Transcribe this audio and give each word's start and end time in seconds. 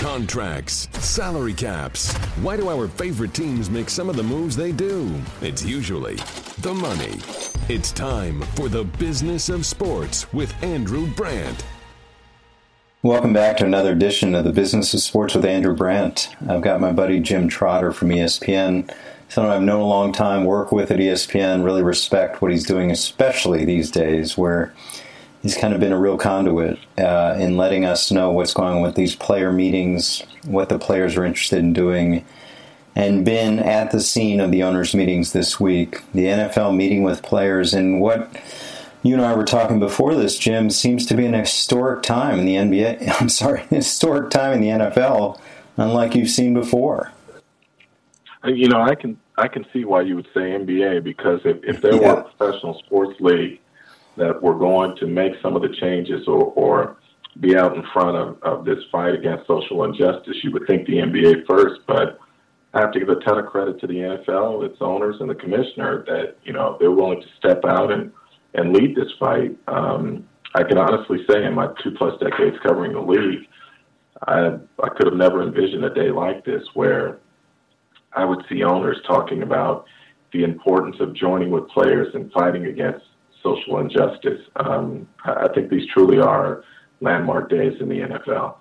Contracts, 0.00 0.88
salary 0.92 1.52
caps. 1.52 2.14
Why 2.40 2.56
do 2.56 2.70
our 2.70 2.88
favorite 2.88 3.34
teams 3.34 3.68
make 3.68 3.90
some 3.90 4.08
of 4.08 4.16
the 4.16 4.22
moves 4.22 4.56
they 4.56 4.72
do? 4.72 5.14
It's 5.42 5.62
usually 5.62 6.16
the 6.62 6.72
money. 6.72 7.18
It's 7.68 7.92
time 7.92 8.40
for 8.54 8.70
the 8.70 8.84
business 8.84 9.50
of 9.50 9.66
sports 9.66 10.32
with 10.32 10.54
Andrew 10.64 11.06
Brandt. 11.06 11.66
Welcome 13.02 13.34
back 13.34 13.58
to 13.58 13.66
another 13.66 13.92
edition 13.92 14.34
of 14.34 14.44
the 14.44 14.54
Business 14.54 14.94
of 14.94 15.00
Sports 15.00 15.34
with 15.34 15.44
Andrew 15.44 15.76
Brandt. 15.76 16.34
I've 16.48 16.62
got 16.62 16.80
my 16.80 16.92
buddy 16.92 17.20
Jim 17.20 17.46
Trotter 17.46 17.92
from 17.92 18.08
ESPN, 18.08 18.90
someone 19.28 19.52
I've 19.52 19.62
known 19.62 19.82
a 19.82 19.86
long 19.86 20.12
time, 20.12 20.46
work 20.46 20.72
with 20.72 20.90
at 20.90 20.98
ESPN, 20.98 21.62
really 21.62 21.82
respect 21.82 22.40
what 22.40 22.52
he's 22.52 22.64
doing, 22.64 22.90
especially 22.90 23.66
these 23.66 23.90
days 23.90 24.38
where 24.38 24.72
he's 25.42 25.56
kind 25.56 25.74
of 25.74 25.80
been 25.80 25.92
a 25.92 25.98
real 25.98 26.16
conduit 26.16 26.78
uh, 26.98 27.36
in 27.38 27.56
letting 27.56 27.84
us 27.84 28.10
know 28.10 28.30
what's 28.30 28.54
going 28.54 28.76
on 28.76 28.82
with 28.82 28.94
these 28.94 29.14
player 29.14 29.52
meetings, 29.52 30.22
what 30.44 30.68
the 30.68 30.78
players 30.78 31.16
are 31.16 31.24
interested 31.24 31.58
in 31.58 31.72
doing, 31.72 32.24
and 32.94 33.24
been 33.24 33.58
at 33.58 33.90
the 33.90 34.00
scene 34.00 34.40
of 34.40 34.50
the 34.50 34.62
owners' 34.62 34.94
meetings 34.94 35.32
this 35.32 35.58
week. 35.58 36.02
The 36.12 36.26
NFL 36.26 36.76
meeting 36.76 37.02
with 37.02 37.22
players, 37.22 37.72
and 37.72 38.00
what 38.00 38.36
you 39.02 39.14
and 39.14 39.22
I 39.22 39.34
were 39.34 39.44
talking 39.44 39.78
before 39.78 40.14
this, 40.14 40.38
Jim, 40.38 40.70
seems 40.70 41.06
to 41.06 41.14
be 41.14 41.24
an 41.24 41.34
historic 41.34 42.02
time 42.02 42.38
in 42.38 42.46
the 42.46 42.56
NBA. 42.56 43.14
I'm 43.20 43.28
sorry, 43.28 43.60
historic 43.70 44.30
time 44.30 44.52
in 44.54 44.60
the 44.60 44.68
NFL, 44.68 45.40
unlike 45.76 46.14
you've 46.14 46.30
seen 46.30 46.54
before. 46.54 47.12
You 48.44 48.68
know, 48.68 48.80
I 48.80 48.94
can 48.94 49.18
I 49.36 49.48
can 49.48 49.66
see 49.72 49.84
why 49.84 50.02
you 50.02 50.16
would 50.16 50.28
say 50.34 50.40
NBA 50.40 51.04
because 51.04 51.40
if, 51.44 51.62
if 51.62 51.82
there 51.82 51.94
yeah. 51.94 52.14
were 52.14 52.20
a 52.20 52.24
professional 52.24 52.78
sports 52.78 53.20
league 53.20 53.60
that 54.16 54.42
we're 54.42 54.58
going 54.58 54.96
to 54.96 55.06
make 55.06 55.32
some 55.42 55.56
of 55.56 55.62
the 55.62 55.74
changes 55.80 56.26
or, 56.26 56.52
or 56.56 56.96
be 57.38 57.56
out 57.56 57.76
in 57.76 57.84
front 57.92 58.16
of, 58.16 58.42
of 58.42 58.64
this 58.64 58.78
fight 58.90 59.14
against 59.14 59.46
social 59.46 59.84
injustice, 59.84 60.36
you 60.42 60.50
would 60.50 60.66
think 60.66 60.86
the 60.86 60.94
NBA 60.94 61.46
first, 61.48 61.80
but 61.86 62.18
I 62.74 62.80
have 62.80 62.92
to 62.92 63.00
give 63.00 63.08
a 63.08 63.16
ton 63.16 63.38
of 63.38 63.46
credit 63.46 63.80
to 63.80 63.86
the 63.86 63.94
NFL, 63.94 64.64
its 64.64 64.78
owners, 64.80 65.16
and 65.20 65.28
the 65.28 65.34
commissioner 65.34 66.04
that 66.06 66.36
you 66.44 66.52
know 66.52 66.76
they're 66.78 66.92
willing 66.92 67.20
to 67.20 67.26
step 67.38 67.64
out 67.64 67.90
and 67.92 68.12
and 68.54 68.72
lead 68.72 68.94
this 68.94 69.08
fight. 69.18 69.56
Um, 69.66 70.28
I 70.54 70.62
can 70.62 70.78
honestly 70.78 71.18
say, 71.28 71.44
in 71.44 71.54
my 71.54 71.68
two 71.82 71.92
plus 71.92 72.18
decades 72.20 72.56
covering 72.64 72.92
the 72.92 73.00
league, 73.00 73.48
I 74.26 74.58
I 74.82 74.88
could 74.90 75.06
have 75.06 75.16
never 75.16 75.42
envisioned 75.42 75.84
a 75.84 75.92
day 75.92 76.10
like 76.10 76.44
this 76.44 76.62
where 76.74 77.18
I 78.12 78.24
would 78.24 78.44
see 78.48 78.62
owners 78.62 78.98
talking 79.06 79.42
about 79.42 79.86
the 80.32 80.44
importance 80.44 80.96
of 81.00 81.14
joining 81.14 81.50
with 81.50 81.68
players 81.68 82.14
and 82.14 82.30
fighting 82.32 82.66
against 82.66 83.04
social 83.42 83.78
injustice. 83.78 84.40
Um, 84.56 85.08
I 85.24 85.48
think 85.54 85.70
these 85.70 85.88
truly 85.88 86.18
are 86.18 86.64
landmark 87.00 87.48
days 87.50 87.80
in 87.80 87.88
the 87.88 88.00
NFL. 88.00 88.56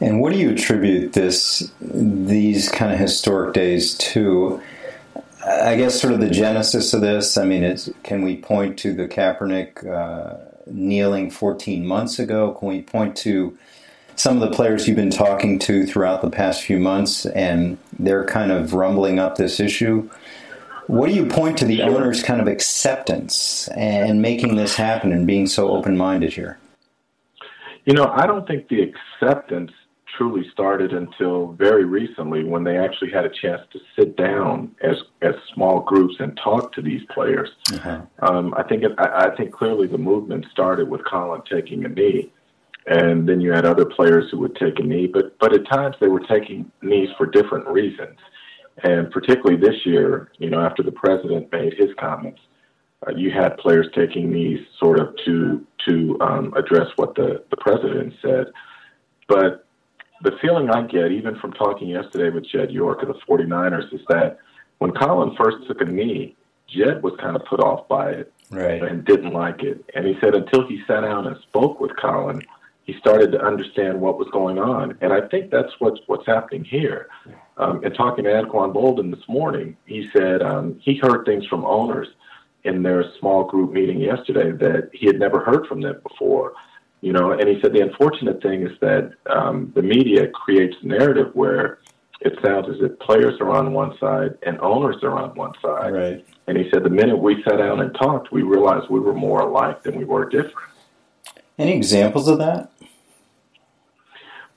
And 0.00 0.20
what 0.20 0.32
do 0.32 0.38
you 0.38 0.50
attribute 0.50 1.12
this 1.12 1.72
these 1.80 2.68
kind 2.68 2.92
of 2.92 2.98
historic 2.98 3.54
days 3.54 3.94
to? 3.98 4.60
I 5.44 5.76
guess 5.76 6.00
sort 6.00 6.12
of 6.12 6.20
the 6.20 6.30
genesis 6.30 6.92
of 6.92 7.02
this. 7.02 7.36
I 7.36 7.44
mean, 7.44 7.76
can 8.02 8.22
we 8.22 8.36
point 8.36 8.78
to 8.80 8.92
the 8.92 9.06
Kaepernick 9.06 9.86
uh, 9.86 10.38
kneeling 10.66 11.30
14 11.30 11.86
months 11.86 12.18
ago? 12.18 12.52
Can 12.52 12.68
we 12.68 12.82
point 12.82 13.16
to 13.18 13.56
some 14.16 14.40
of 14.42 14.48
the 14.48 14.54
players 14.54 14.88
you've 14.88 14.96
been 14.96 15.10
talking 15.10 15.58
to 15.60 15.86
throughout 15.86 16.22
the 16.22 16.30
past 16.30 16.62
few 16.62 16.80
months, 16.80 17.26
and 17.26 17.78
they're 17.98 18.24
kind 18.24 18.50
of 18.50 18.74
rumbling 18.74 19.20
up 19.20 19.36
this 19.36 19.60
issue? 19.60 20.10
What 20.86 21.08
do 21.08 21.14
you 21.14 21.26
point 21.26 21.58
to 21.58 21.64
the 21.64 21.82
owner's 21.82 22.22
kind 22.22 22.40
of 22.40 22.46
acceptance 22.46 23.68
and 23.68 24.22
making 24.22 24.56
this 24.56 24.76
happen 24.76 25.12
and 25.12 25.26
being 25.26 25.46
so 25.46 25.68
open 25.70 25.96
minded 25.96 26.32
here? 26.32 26.58
You 27.84 27.94
know, 27.94 28.06
I 28.06 28.26
don't 28.26 28.46
think 28.46 28.68
the 28.68 28.82
acceptance 28.82 29.72
truly 30.16 30.48
started 30.50 30.92
until 30.92 31.52
very 31.52 31.84
recently 31.84 32.44
when 32.44 32.64
they 32.64 32.78
actually 32.78 33.10
had 33.10 33.24
a 33.24 33.28
chance 33.28 33.62
to 33.72 33.80
sit 33.94 34.16
down 34.16 34.74
as 34.82 34.96
as 35.22 35.34
small 35.54 35.80
groups 35.80 36.14
and 36.18 36.38
talk 36.42 36.72
to 36.72 36.82
these 36.82 37.02
players. 37.12 37.50
Uh-huh. 37.72 38.00
Um, 38.20 38.54
I 38.56 38.62
think 38.62 38.82
it, 38.82 38.92
I, 38.98 39.26
I 39.26 39.36
think 39.36 39.52
clearly 39.52 39.86
the 39.86 39.98
movement 39.98 40.46
started 40.50 40.88
with 40.88 41.04
Colin 41.04 41.42
taking 41.50 41.84
a 41.84 41.88
knee, 41.88 42.32
and 42.86 43.28
then 43.28 43.40
you 43.40 43.52
had 43.52 43.66
other 43.66 43.84
players 43.84 44.30
who 44.30 44.38
would 44.38 44.56
take 44.56 44.78
a 44.78 44.82
knee, 44.82 45.06
but 45.06 45.38
but 45.38 45.52
at 45.52 45.66
times 45.68 45.96
they 46.00 46.08
were 46.08 46.20
taking 46.20 46.70
knees 46.82 47.10
for 47.16 47.26
different 47.26 47.66
reasons. 47.68 48.18
And 48.82 49.10
particularly 49.10 49.56
this 49.56 49.86
year, 49.86 50.30
you 50.38 50.50
know, 50.50 50.60
after 50.60 50.82
the 50.82 50.92
president 50.92 51.50
made 51.50 51.74
his 51.74 51.90
comments, 51.98 52.40
uh, 53.06 53.12
you 53.16 53.30
had 53.30 53.56
players 53.58 53.86
taking 53.94 54.32
these 54.32 54.60
sort 54.78 55.00
of 55.00 55.14
to 55.24 55.66
to 55.88 56.18
um, 56.20 56.52
address 56.54 56.88
what 56.96 57.14
the, 57.14 57.44
the 57.50 57.56
president 57.56 58.14
said. 58.20 58.46
But 59.28 59.66
the 60.22 60.32
feeling 60.42 60.70
I 60.70 60.82
get, 60.82 61.12
even 61.12 61.36
from 61.36 61.52
talking 61.52 61.88
yesterday 61.88 62.30
with 62.30 62.46
Jed 62.48 62.70
York 62.72 63.02
of 63.02 63.08
the 63.08 63.20
49ers, 63.28 63.92
is 63.94 64.00
that 64.08 64.38
when 64.78 64.92
Colin 64.92 65.36
first 65.36 65.66
took 65.68 65.80
a 65.80 65.84
knee, 65.84 66.34
Jed 66.68 67.02
was 67.02 67.14
kind 67.20 67.36
of 67.36 67.44
put 67.44 67.60
off 67.60 67.86
by 67.88 68.10
it 68.10 68.32
right. 68.50 68.82
and 68.82 69.04
didn't 69.04 69.32
like 69.32 69.62
it. 69.62 69.84
And 69.94 70.06
he 70.06 70.16
said 70.20 70.34
until 70.34 70.66
he 70.66 70.82
sat 70.86 71.02
down 71.02 71.26
and 71.26 71.36
spoke 71.42 71.80
with 71.80 71.92
Colin, 71.96 72.42
he 72.86 72.96
started 72.98 73.32
to 73.32 73.40
understand 73.40 74.00
what 74.00 74.16
was 74.16 74.28
going 74.32 74.58
on. 74.58 74.96
And 75.00 75.12
I 75.12 75.26
think 75.28 75.50
that's 75.50 75.72
what's 75.80 76.00
what's 76.06 76.26
happening 76.26 76.64
here. 76.64 77.08
Um, 77.58 77.82
and 77.84 77.94
talking 77.94 78.24
to 78.24 78.30
Anquan 78.30 78.72
Boldin 78.72 79.10
this 79.14 79.28
morning, 79.28 79.76
he 79.86 80.08
said 80.16 80.40
um, 80.40 80.78
he 80.80 80.96
heard 80.96 81.24
things 81.26 81.44
from 81.46 81.64
owners 81.64 82.06
in 82.64 82.82
their 82.82 83.04
small 83.18 83.44
group 83.44 83.72
meeting 83.72 84.00
yesterday 84.00 84.52
that 84.52 84.90
he 84.92 85.06
had 85.06 85.18
never 85.18 85.44
heard 85.44 85.66
from 85.66 85.80
them 85.80 86.00
before. 86.08 86.52
You 87.00 87.12
know, 87.12 87.32
and 87.32 87.48
he 87.48 87.60
said 87.60 87.72
the 87.72 87.80
unfortunate 87.80 88.40
thing 88.40 88.66
is 88.66 88.78
that 88.80 89.12
um, 89.28 89.72
the 89.74 89.82
media 89.82 90.28
creates 90.28 90.76
a 90.82 90.86
narrative 90.86 91.30
where 91.34 91.80
it 92.20 92.38
sounds 92.44 92.68
as 92.68 92.76
if 92.80 92.98
players 93.00 93.34
are 93.40 93.50
on 93.50 93.72
one 93.72 93.96
side 93.98 94.38
and 94.44 94.60
owners 94.60 94.96
are 95.02 95.18
on 95.18 95.34
one 95.34 95.52
side. 95.60 95.92
Right. 95.92 96.26
And 96.46 96.56
he 96.56 96.70
said 96.72 96.84
the 96.84 96.90
minute 96.90 97.18
we 97.18 97.42
sat 97.42 97.58
down 97.58 97.80
and 97.80 97.94
talked, 97.94 98.32
we 98.32 98.42
realized 98.42 98.88
we 98.90 99.00
were 99.00 99.12
more 99.12 99.40
alike 99.40 99.82
than 99.82 99.96
we 99.96 100.04
were 100.04 100.28
different. 100.28 100.54
Any 101.58 101.74
examples 101.74 102.28
of 102.28 102.38
that? 102.38 102.70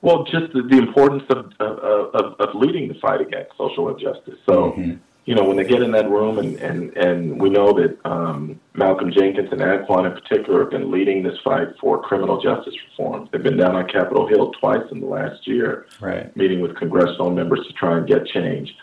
Well, 0.02 0.24
just 0.24 0.52
the, 0.54 0.62
the 0.62 0.78
importance 0.78 1.24
of, 1.28 1.52
of, 1.60 2.34
of 2.40 2.54
leading 2.54 2.88
the 2.88 2.94
fight 2.94 3.20
against 3.20 3.56
social 3.58 3.90
injustice. 3.90 4.38
So, 4.46 4.72
mm-hmm. 4.72 4.92
you 5.26 5.34
know, 5.34 5.44
when 5.44 5.58
they 5.58 5.64
get 5.64 5.82
in 5.82 5.90
that 5.92 6.08
room, 6.08 6.38
and, 6.38 6.56
and, 6.56 6.96
and 6.96 7.38
we 7.38 7.50
know 7.50 7.74
that 7.74 7.98
um, 8.06 8.58
Malcolm 8.72 9.12
Jenkins 9.12 9.50
and 9.52 9.60
Anquan 9.60 10.06
in 10.06 10.12
particular 10.12 10.60
have 10.60 10.70
been 10.70 10.90
leading 10.90 11.22
this 11.22 11.38
fight 11.44 11.68
for 11.78 12.02
criminal 12.02 12.40
justice 12.40 12.74
reform. 12.88 13.28
They've 13.30 13.42
been 13.42 13.58
down 13.58 13.76
on 13.76 13.86
Capitol 13.88 14.26
Hill 14.26 14.52
twice 14.58 14.86
in 14.90 15.00
the 15.00 15.06
last 15.06 15.46
year, 15.46 15.86
right. 16.00 16.34
meeting 16.34 16.60
with 16.60 16.76
congressional 16.76 17.30
members 17.30 17.60
to 17.66 17.72
try 17.74 17.98
and 17.98 18.06
get 18.06 18.26
change. 18.26 18.74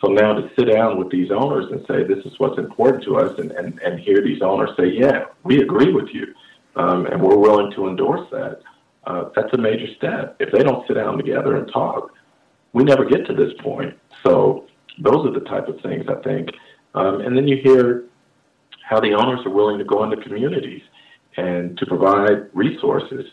So 0.00 0.06
now 0.08 0.34
to 0.34 0.48
sit 0.56 0.70
down 0.70 0.98
with 0.98 1.10
these 1.10 1.30
owners 1.32 1.66
and 1.72 1.84
say, 1.86 2.04
this 2.04 2.24
is 2.24 2.38
what's 2.38 2.58
important 2.58 3.02
to 3.04 3.16
us, 3.16 3.36
and, 3.40 3.50
and, 3.50 3.78
and 3.80 3.98
hear 3.98 4.22
these 4.22 4.40
owners 4.40 4.70
say, 4.78 4.86
yeah, 4.86 5.24
we 5.42 5.60
agree 5.60 5.92
with 5.92 6.08
you, 6.12 6.32
um, 6.76 7.06
and 7.06 7.20
we're 7.20 7.36
willing 7.36 7.72
to 7.72 7.88
endorse 7.88 8.26
that 8.30 8.62
uh, 9.04 9.30
that's 9.34 9.52
a 9.52 9.58
major 9.58 9.86
step. 9.96 10.36
If 10.40 10.52
they 10.52 10.62
don't 10.62 10.86
sit 10.86 10.94
down 10.94 11.16
together 11.16 11.56
and 11.56 11.70
talk, 11.72 12.12
we 12.72 12.84
never 12.84 13.04
get 13.04 13.26
to 13.26 13.34
this 13.34 13.52
point. 13.60 13.96
So 14.22 14.66
those 14.98 15.26
are 15.26 15.32
the 15.32 15.46
type 15.46 15.68
of 15.68 15.80
things 15.80 16.04
I 16.08 16.20
think. 16.22 16.50
Um, 16.94 17.20
and 17.20 17.36
then 17.36 17.48
you 17.48 17.56
hear 17.62 18.04
how 18.88 19.00
the 19.00 19.14
owners 19.14 19.44
are 19.46 19.50
willing 19.50 19.78
to 19.78 19.84
go 19.84 20.04
into 20.04 20.16
communities 20.16 20.82
and 21.36 21.78
to 21.78 21.86
provide 21.86 22.50
resources 22.52 23.26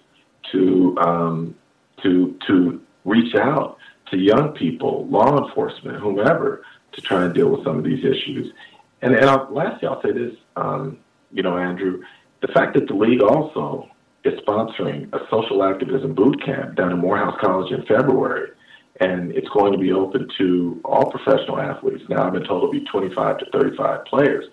to 0.51 0.97
um, 1.00 1.55
to 2.03 2.38
to 2.47 2.81
reach 3.03 3.35
out 3.35 3.78
to 4.11 4.17
young 4.17 4.53
people, 4.53 5.07
law 5.07 5.45
enforcement, 5.45 5.99
whomever, 5.99 6.63
to 6.94 7.01
try 7.01 7.25
and 7.25 7.34
deal 7.34 7.49
with 7.49 7.63
some 7.63 7.78
of 7.78 7.84
these 7.84 8.03
issues. 8.03 8.53
And, 9.01 9.13
and 9.13 9.25
I'll, 9.25 9.47
lastly, 9.51 9.88
I'll 9.88 10.01
say 10.01 10.11
this, 10.11 10.35
um, 10.55 10.99
you 11.31 11.44
know, 11.44 11.57
Andrew, 11.57 12.03
the 12.41 12.47
fact 12.49 12.73
that 12.75 12.88
the 12.88 12.94
league 12.94 13.22
also 13.22 13.89
is 14.28 14.40
sponsoring 14.42 15.12
a 15.14 15.20
social 15.30 15.64
activism 15.64 16.14
boot 16.14 16.44
camp 16.44 16.76
down 16.76 16.92
at 16.92 16.98
Morehouse 16.98 17.38
College 17.42 17.72
in 17.72 17.86
February. 17.86 18.52
And 19.00 19.32
it's 19.32 19.47
going 19.50 19.72
to 19.74 19.78
be 19.78 19.91
open 19.91 20.28
to 20.40 20.82
all 20.84 21.12
professional 21.12 21.59
athletes. 21.59 22.03
Now, 22.09 22.26
I've 22.26 22.34
been 22.34 22.44
told 22.44 22.64
it'll 22.64 22.72
be 22.72 22.85
25 22.85 23.38
to 23.40 23.46
35 23.52 24.06
players. 24.06 24.46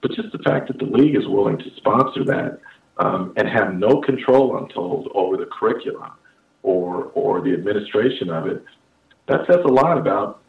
But 0.00 0.10
just 0.12 0.32
the 0.32 0.38
fact 0.38 0.68
that 0.68 0.78
the 0.78 0.84
league 0.84 1.16
is 1.16 1.26
willing 1.28 1.56
to 1.58 1.64
sponsor 1.76 2.24
that 2.24 2.58
um, 2.98 3.32
and 3.36 3.48
have 3.48 3.74
no 3.74 4.00
control, 4.00 4.56
I'm 4.56 4.68
told, 4.68 5.08
over 5.14 5.36
the 5.36 5.46
curriculum 5.46 6.10
or, 6.64 7.12
or 7.14 7.40
the 7.40 7.52
administration 7.52 8.28
of 8.28 8.48
it, 8.48 8.64
that 9.28 9.46
says 9.46 9.60
a 9.64 9.72
lot 9.72 9.96
about, 9.96 10.42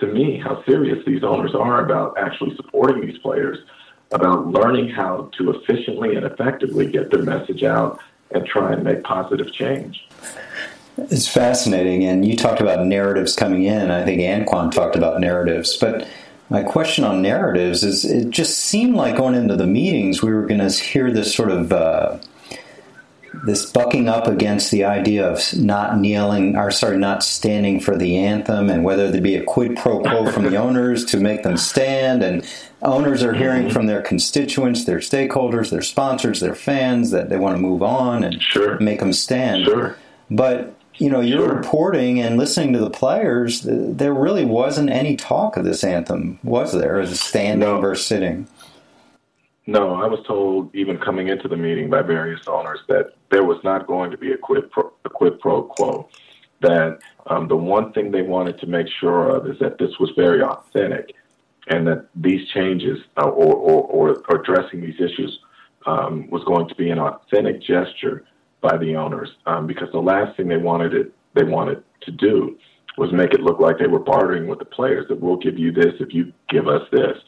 to 0.00 0.06
me, 0.06 0.38
how 0.42 0.62
serious 0.66 0.98
these 1.06 1.24
owners 1.24 1.54
are 1.54 1.84
about 1.86 2.18
actually 2.18 2.54
supporting 2.56 3.06
these 3.06 3.18
players 3.18 3.58
about 4.12 4.46
learning 4.46 4.88
how 4.88 5.30
to 5.38 5.50
efficiently 5.50 6.14
and 6.14 6.24
effectively 6.24 6.86
get 6.86 7.10
their 7.10 7.22
message 7.22 7.62
out 7.62 8.00
and 8.30 8.46
try 8.46 8.72
and 8.72 8.84
make 8.84 9.02
positive 9.04 9.52
change. 9.52 10.06
It's 10.96 11.28
fascinating, 11.28 12.04
and 12.04 12.24
you 12.24 12.36
talked 12.36 12.60
about 12.60 12.86
narratives 12.86 13.34
coming 13.34 13.64
in. 13.64 13.90
I 13.90 14.04
think 14.04 14.20
Anquan 14.20 14.70
talked 14.70 14.94
about 14.94 15.20
narratives, 15.20 15.76
but 15.76 16.06
my 16.50 16.62
question 16.62 17.02
on 17.02 17.20
narratives 17.20 17.82
is: 17.82 18.04
it 18.04 18.30
just 18.30 18.58
seemed 18.58 18.94
like 18.94 19.16
going 19.16 19.34
into 19.34 19.56
the 19.56 19.66
meetings, 19.66 20.22
we 20.22 20.32
were 20.32 20.46
going 20.46 20.60
to 20.60 20.70
hear 20.70 21.10
this 21.10 21.34
sort 21.34 21.50
of 21.50 21.72
uh, 21.72 22.18
this 23.46 23.70
bucking 23.70 24.08
up 24.08 24.26
against 24.26 24.70
the 24.70 24.84
idea 24.84 25.26
of 25.28 25.40
not 25.56 25.98
kneeling, 25.98 26.56
or 26.56 26.70
sorry, 26.70 26.96
not 26.98 27.22
standing 27.22 27.80
for 27.80 27.96
the 27.96 28.16
anthem, 28.18 28.70
and 28.70 28.84
whether 28.84 29.10
there 29.10 29.20
be 29.20 29.34
a 29.36 29.42
quid 29.44 29.76
pro 29.76 30.00
quo 30.00 30.30
from 30.30 30.44
the 30.44 30.56
owners 30.56 31.04
to 31.06 31.18
make 31.18 31.42
them 31.42 31.56
stand. 31.56 32.22
And 32.22 32.46
owners 32.82 33.22
are 33.22 33.34
hearing 33.34 33.70
from 33.70 33.86
their 33.86 34.02
constituents, 34.02 34.84
their 34.84 34.98
stakeholders, 34.98 35.70
their 35.70 35.82
sponsors, 35.82 36.40
their 36.40 36.54
fans 36.54 37.10
that 37.10 37.28
they 37.28 37.36
want 37.38 37.56
to 37.56 37.60
move 37.60 37.82
on 37.82 38.22
and 38.24 38.42
sure. 38.42 38.78
make 38.80 39.00
them 39.00 39.12
stand. 39.12 39.64
Sure. 39.64 39.96
But 40.30 40.74
you 40.96 41.10
know, 41.10 41.20
you're 41.20 41.44
Sure. 41.46 41.54
reporting 41.56 42.20
and 42.20 42.36
listening 42.36 42.72
to 42.72 42.78
the 42.78 42.88
players. 42.88 43.62
There 43.68 44.14
really 44.14 44.44
wasn't 44.44 44.90
any 44.90 45.16
talk 45.16 45.56
of 45.56 45.64
this 45.64 45.82
anthem, 45.82 46.38
was 46.44 46.72
there? 46.72 47.00
As 47.00 47.10
a 47.10 47.16
standing 47.16 47.68
No. 47.68 47.80
versus 47.80 48.06
sitting. 48.06 48.46
No, 49.66 49.94
I 49.94 50.06
was 50.06 50.20
told 50.26 50.74
even 50.74 50.98
coming 50.98 51.28
into 51.28 51.48
the 51.48 51.56
meeting 51.56 51.88
by 51.88 52.02
various 52.02 52.46
owners 52.46 52.80
that 52.88 53.14
there 53.30 53.44
was 53.44 53.58
not 53.64 53.86
going 53.86 54.10
to 54.10 54.18
be 54.18 54.32
a 54.32 54.36
quid 54.36 54.70
pro, 54.70 54.92
a 55.04 55.08
quid 55.08 55.40
pro 55.40 55.62
quo. 55.62 56.08
That 56.60 56.98
um, 57.26 57.48
the 57.48 57.56
one 57.56 57.92
thing 57.92 58.10
they 58.10 58.22
wanted 58.22 58.58
to 58.60 58.66
make 58.66 58.86
sure 59.00 59.30
of 59.30 59.48
is 59.48 59.58
that 59.60 59.78
this 59.78 59.98
was 59.98 60.10
very 60.16 60.42
authentic, 60.42 61.14
and 61.68 61.86
that 61.86 62.06
these 62.14 62.46
changes 62.48 62.98
uh, 63.16 63.28
or, 63.28 63.54
or, 63.54 64.12
or 64.18 64.38
addressing 64.38 64.82
these 64.82 65.00
issues 65.00 65.38
um, 65.86 66.28
was 66.30 66.44
going 66.44 66.68
to 66.68 66.74
be 66.74 66.90
an 66.90 66.98
authentic 66.98 67.62
gesture 67.62 68.24
by 68.60 68.76
the 68.76 68.96
owners. 68.96 69.30
Um, 69.46 69.66
because 69.66 69.88
the 69.92 70.00
last 70.00 70.36
thing 70.36 70.48
they 70.48 70.58
wanted 70.58 70.92
it 70.92 71.12
they 71.32 71.44
wanted 71.44 71.82
to 72.02 72.10
do 72.10 72.58
was 72.96 73.12
make 73.12 73.32
it 73.32 73.40
look 73.40 73.60
like 73.60 73.78
they 73.78 73.86
were 73.86 73.98
bartering 73.98 74.46
with 74.46 74.58
the 74.58 74.64
players 74.64 75.06
that 75.08 75.20
we'll 75.20 75.36
give 75.36 75.58
you 75.58 75.72
this 75.72 75.94
if 76.00 76.14
you 76.14 76.32
give 76.48 76.68
us 76.68 76.82
this 76.92 77.18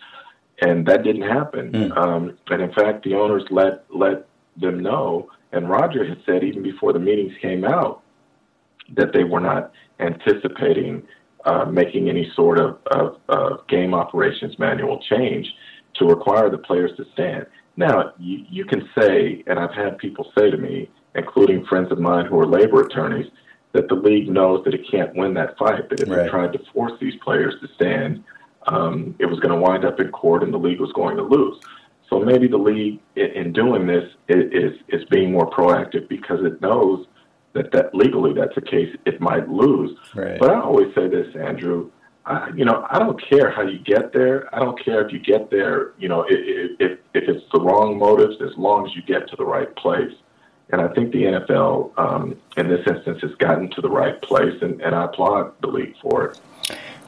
and 0.60 0.86
that 0.86 1.02
didn't 1.02 1.22
happen. 1.22 1.72
Mm. 1.72 1.96
Um, 1.96 2.38
and 2.48 2.62
in 2.62 2.72
fact, 2.72 3.04
the 3.04 3.14
owners 3.14 3.44
let 3.50 3.84
let 3.90 4.26
them 4.56 4.80
know, 4.80 5.28
and 5.52 5.68
Roger 5.68 6.06
had 6.06 6.18
said 6.24 6.44
even 6.44 6.62
before 6.62 6.92
the 6.92 6.98
meetings 6.98 7.32
came 7.42 7.64
out 7.64 8.02
that 8.96 9.12
they 9.12 9.24
were 9.24 9.40
not 9.40 9.72
anticipating 10.00 11.02
uh, 11.44 11.64
making 11.64 12.08
any 12.08 12.30
sort 12.34 12.58
of, 12.58 12.78
of, 12.90 13.16
of 13.28 13.66
game 13.68 13.94
operations 13.94 14.58
manual 14.58 15.00
change 15.08 15.46
to 15.94 16.04
require 16.04 16.50
the 16.50 16.58
players 16.58 16.90
to 16.96 17.04
stand. 17.12 17.46
Now, 17.76 18.12
you, 18.18 18.44
you 18.50 18.64
can 18.64 18.88
say, 18.98 19.44
and 19.46 19.58
I've 19.58 19.72
had 19.72 19.98
people 19.98 20.32
say 20.36 20.50
to 20.50 20.56
me, 20.56 20.90
including 21.14 21.64
friends 21.66 21.92
of 21.92 21.98
mine 21.98 22.26
who 22.26 22.38
are 22.40 22.46
labor 22.46 22.82
attorneys, 22.82 23.26
that 23.72 23.88
the 23.88 23.94
league 23.94 24.28
knows 24.28 24.64
that 24.64 24.74
it 24.74 24.90
can't 24.90 25.14
win 25.14 25.34
that 25.34 25.56
fight. 25.58 25.88
That 25.90 26.00
if 26.00 26.08
Right. 26.08 26.26
it 26.26 26.30
tried 26.30 26.52
to 26.54 26.58
force 26.72 26.92
these 27.00 27.14
players 27.22 27.54
to 27.60 27.68
stand, 27.74 28.24
um, 28.66 29.14
it 29.18 29.26
was 29.26 29.38
going 29.40 29.54
to 29.54 29.60
wind 29.60 29.84
up 29.84 30.00
in 30.00 30.10
court 30.10 30.42
and 30.42 30.52
the 30.52 30.58
league 30.58 30.80
was 30.80 30.92
going 30.92 31.16
to 31.16 31.22
lose. 31.22 31.58
So 32.08 32.20
maybe 32.20 32.46
the 32.46 32.56
league, 32.56 33.00
in 33.16 33.52
doing 33.52 33.86
this, 33.86 34.04
is 34.28 34.74
is 34.88 35.04
being 35.06 35.32
more 35.32 35.50
proactive 35.50 36.08
because 36.08 36.44
it 36.44 36.60
knows 36.60 37.06
that 37.52 37.72
that 37.72 37.94
legally 37.94 38.32
that's 38.32 38.54
the 38.54 38.60
case. 38.60 38.94
It 39.04 39.20
might 39.20 39.48
lose. 39.48 39.96
Right. 40.14 40.38
But 40.38 40.50
I 40.50 40.60
always 40.60 40.94
say 40.94 41.08
this, 41.08 41.34
Andrew. 41.34 41.90
I, 42.24 42.50
you 42.56 42.64
know, 42.64 42.86
I 42.90 42.98
don't 42.98 43.20
care 43.22 43.50
how 43.50 43.62
you 43.62 43.78
get 43.78 44.12
there. 44.12 44.52
I 44.54 44.58
don't 44.58 44.82
care 44.84 45.04
if 45.04 45.12
you 45.12 45.18
get 45.18 45.50
there. 45.50 45.92
You 45.98 46.08
know, 46.08 46.24
if 46.28 46.80
if, 46.80 46.98
if 47.14 47.28
it's 47.28 47.44
the 47.52 47.60
wrong 47.60 47.98
motives, 47.98 48.36
as 48.40 48.56
long 48.56 48.86
as 48.86 48.94
you 48.94 49.02
get 49.02 49.28
to 49.30 49.36
the 49.36 49.44
right 49.44 49.74
place. 49.76 50.12
And 50.70 50.80
I 50.80 50.88
think 50.88 51.12
the 51.12 51.22
NFL, 51.22 51.96
um, 51.96 52.36
in 52.56 52.68
this 52.68 52.84
instance, 52.88 53.20
has 53.22 53.32
gotten 53.36 53.70
to 53.70 53.80
the 53.80 53.88
right 53.88 54.20
place, 54.20 54.60
and, 54.62 54.80
and 54.80 54.96
I 54.96 55.04
applaud 55.04 55.52
the 55.60 55.68
league 55.68 55.94
for 56.02 56.26
it. 56.26 56.40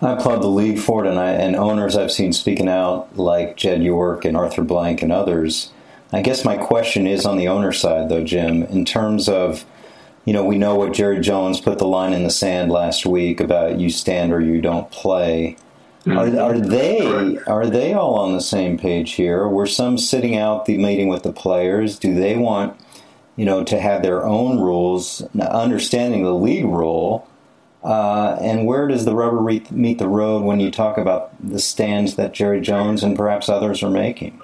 I 0.01 0.13
applaud 0.13 0.43
the 0.43 0.49
league 0.49 0.79
for 0.79 1.05
it, 1.05 1.09
and, 1.09 1.19
I, 1.19 1.31
and 1.31 1.57
owners 1.57 1.97
I've 1.97 2.13
seen 2.13 2.33
speaking 2.33 2.69
out, 2.69 3.17
like 3.17 3.57
Jed 3.57 3.83
York 3.83 4.25
and 4.25 4.37
Arthur 4.37 4.63
Blank 4.63 5.03
and 5.03 5.11
others. 5.11 5.73
I 6.13 6.23
guess 6.23 6.45
my 6.45 6.57
question 6.57 7.07
is 7.07 7.27
on 7.27 7.37
the 7.37 7.49
owner 7.49 7.73
side, 7.73 8.09
though, 8.09 8.25
Jim, 8.25 8.63
in 8.65 8.85
terms 8.85 9.29
of, 9.29 9.65
you 10.25 10.33
know, 10.33 10.45
we 10.45 10.57
know 10.57 10.77
what 10.77 10.93
Jerry 10.93 11.21
Jones 11.21 11.61
put 11.61 11.79
the 11.79 11.87
line 11.87 12.13
in 12.13 12.23
the 12.23 12.31
sand 12.31 12.71
last 12.71 13.07
week 13.07 13.41
about 13.41 13.81
you 13.81 13.91
stand 13.91 14.33
or 14.33 14.41
you 14.41 14.61
don't 14.61 14.91
play. 14.91 15.57
Are, 16.07 16.27
mm-hmm. 16.27 16.39
are 16.39 16.59
they 16.59 17.39
are 17.47 17.67
they 17.67 17.93
all 17.93 18.15
on 18.15 18.33
the 18.33 18.41
same 18.41 18.79
page 18.79 19.13
here? 19.13 19.49
Were 19.49 19.67
some 19.67 19.99
sitting 19.99 20.37
out 20.37 20.65
the 20.65 20.79
meeting 20.79 21.09
with 21.09 21.25
the 21.25 21.33
players? 21.33 21.99
Do 21.99 22.15
they 22.15 22.37
want, 22.37 22.79
you 23.37 23.45
know, 23.45 23.65
to 23.65 23.81
have 23.81 24.03
their 24.03 24.25
own 24.25 24.61
rules, 24.61 25.23
understanding 25.39 26.23
the 26.23 26.35
league 26.35 26.65
rule? 26.65 27.29
Uh, 27.89 28.37
and 28.43 28.67
where 28.67 28.87
does 28.87 29.07
the 29.07 29.15
rubber 29.15 29.39
re- 29.39 29.65
meet 29.71 29.99
the 29.99 30.07
road 30.07 30.43
when 30.43 30.61
you 30.61 30.71
talk 30.71 30.99
about 30.99 31.33
the 31.41 31.59
stands 31.59 32.17
that 32.17 32.35
Jerry 32.35 32.61
Jones 32.61 33.03
and 33.03 33.17
perhaps 33.17 33.49
others 33.49 33.83
are 33.83 33.89
making? 33.89 34.43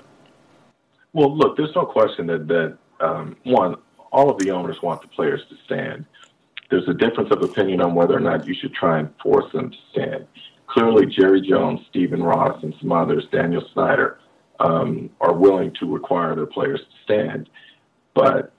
Well, 1.13 1.37
look, 1.37 1.55
there's 1.55 1.75
no 1.77 1.85
question 1.85 2.27
that 2.29 2.49
that 2.49 2.79
um, 3.01 3.37
one, 3.45 3.77
all 4.11 4.31
of 4.31 4.39
the 4.39 4.51
owners 4.51 4.81
want 4.83 5.03
the 5.03 5.09
players 5.09 5.43
to 5.51 5.57
stand. 5.67 6.07
There's 6.71 6.89
a 6.89 6.95
difference 6.95 7.31
of 7.33 7.43
opinion 7.43 7.83
on 7.83 7.95
whether 7.95 8.17
or 8.17 8.21
not 8.21 8.47
you 8.47 8.55
should 8.55 8.73
try 8.73 8.99
and 8.99 9.11
force 9.23 9.53
them 9.53 9.71
to 9.71 9.77
stand. 9.93 10.27
Clearly, 10.67 11.05
Jerry 11.05 11.43
Jones, 11.43 11.81
Stephen 11.91 12.23
Ross, 12.23 12.63
and 12.63 12.75
some 12.81 12.93
others, 12.93 13.27
Daniel 13.31 13.63
Snyder, 13.75 14.21
um, 14.61 15.11
are 15.21 15.35
willing 15.35 15.71
to 15.81 15.93
require 15.93 16.35
their 16.35 16.47
players 16.47 16.81
to 16.81 16.97
stand. 17.05 17.51
But 18.15 18.55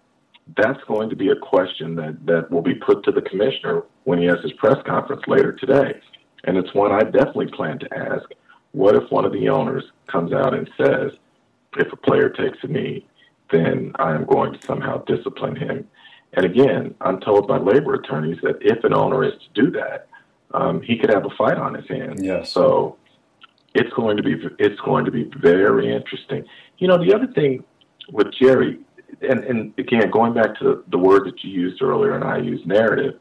that's 0.56 0.84
going 0.88 1.10
to 1.10 1.16
be 1.16 1.30
a 1.30 1.36
question 1.36 1.96
that, 1.96 2.24
that 2.28 2.52
will 2.52 2.62
be 2.62 2.76
put 2.76 3.04
to 3.06 3.12
the 3.12 3.24
commissioner 3.24 3.82
when 4.06 4.20
he 4.20 4.26
has 4.26 4.40
his 4.42 4.54
press 4.54 4.78
conference 4.86 5.22
later 5.28 5.52
today. 5.52 6.00
And 6.46 6.58
it's 6.58 6.74
one 6.74 6.92
I 6.92 7.04
definitely 7.04 7.48
plan 7.48 7.80
to 7.80 7.98
ask. 7.98 8.30
What 8.72 8.96
if 8.96 9.12
one 9.12 9.26
of 9.26 9.34
the 9.34 9.50
owners 9.50 9.84
comes 10.08 10.34
out 10.34 10.54
and 10.54 10.70
says, 10.78 11.12
if 11.78 11.92
a 11.92 11.98
player 11.98 12.30
takes 12.30 12.58
a 12.64 12.68
knee, 12.68 13.06
then 13.52 13.92
I 13.96 14.14
am 14.14 14.26
going 14.26 14.54
to 14.54 14.66
somehow 14.66 15.04
discipline 15.06 15.56
him. 15.56 15.88
And 16.34 16.46
again, 16.46 16.96
I'm 17.02 17.20
told 17.20 17.48
by 17.48 17.58
labor 17.58 17.94
attorneys 17.96 18.38
that 18.42 18.58
if 18.62 18.84
an 18.84 18.94
owner 18.94 19.24
is 19.24 19.34
to 19.34 19.62
do 19.62 19.72
that, 19.72 20.08
um, 20.54 20.82
he 20.82 20.98
could 20.98 21.10
have 21.10 21.26
a 21.26 21.30
fight 21.38 21.58
on 21.58 21.74
his 21.74 21.88
hands. 21.88 22.22
Yes. 22.22 22.52
So 22.52 22.98
it's 23.74 23.92
going 23.94 24.18
to 24.18 24.24
be 24.24 24.36
it's 24.60 24.80
going 24.82 25.06
to 25.06 25.12
be 25.12 25.30
very 25.38 25.94
interesting. 25.94 26.46
You 26.78 26.88
know, 26.88 26.98
the 26.98 27.14
other 27.14 27.28
thing 27.28 27.64
with 28.12 28.28
Jerry, 28.34 28.80
and, 29.22 29.44
and 29.44 29.74
again, 29.78 30.10
going 30.12 30.34
back 30.34 30.58
to 30.60 30.84
the, 30.88 30.98
word 30.98 31.26
that 31.26 31.44
you 31.44 31.52
used 31.52 31.82
earlier, 31.82 32.14
and 32.14 32.24
I 32.24 32.38
used 32.38 32.66
narrative. 32.66 33.20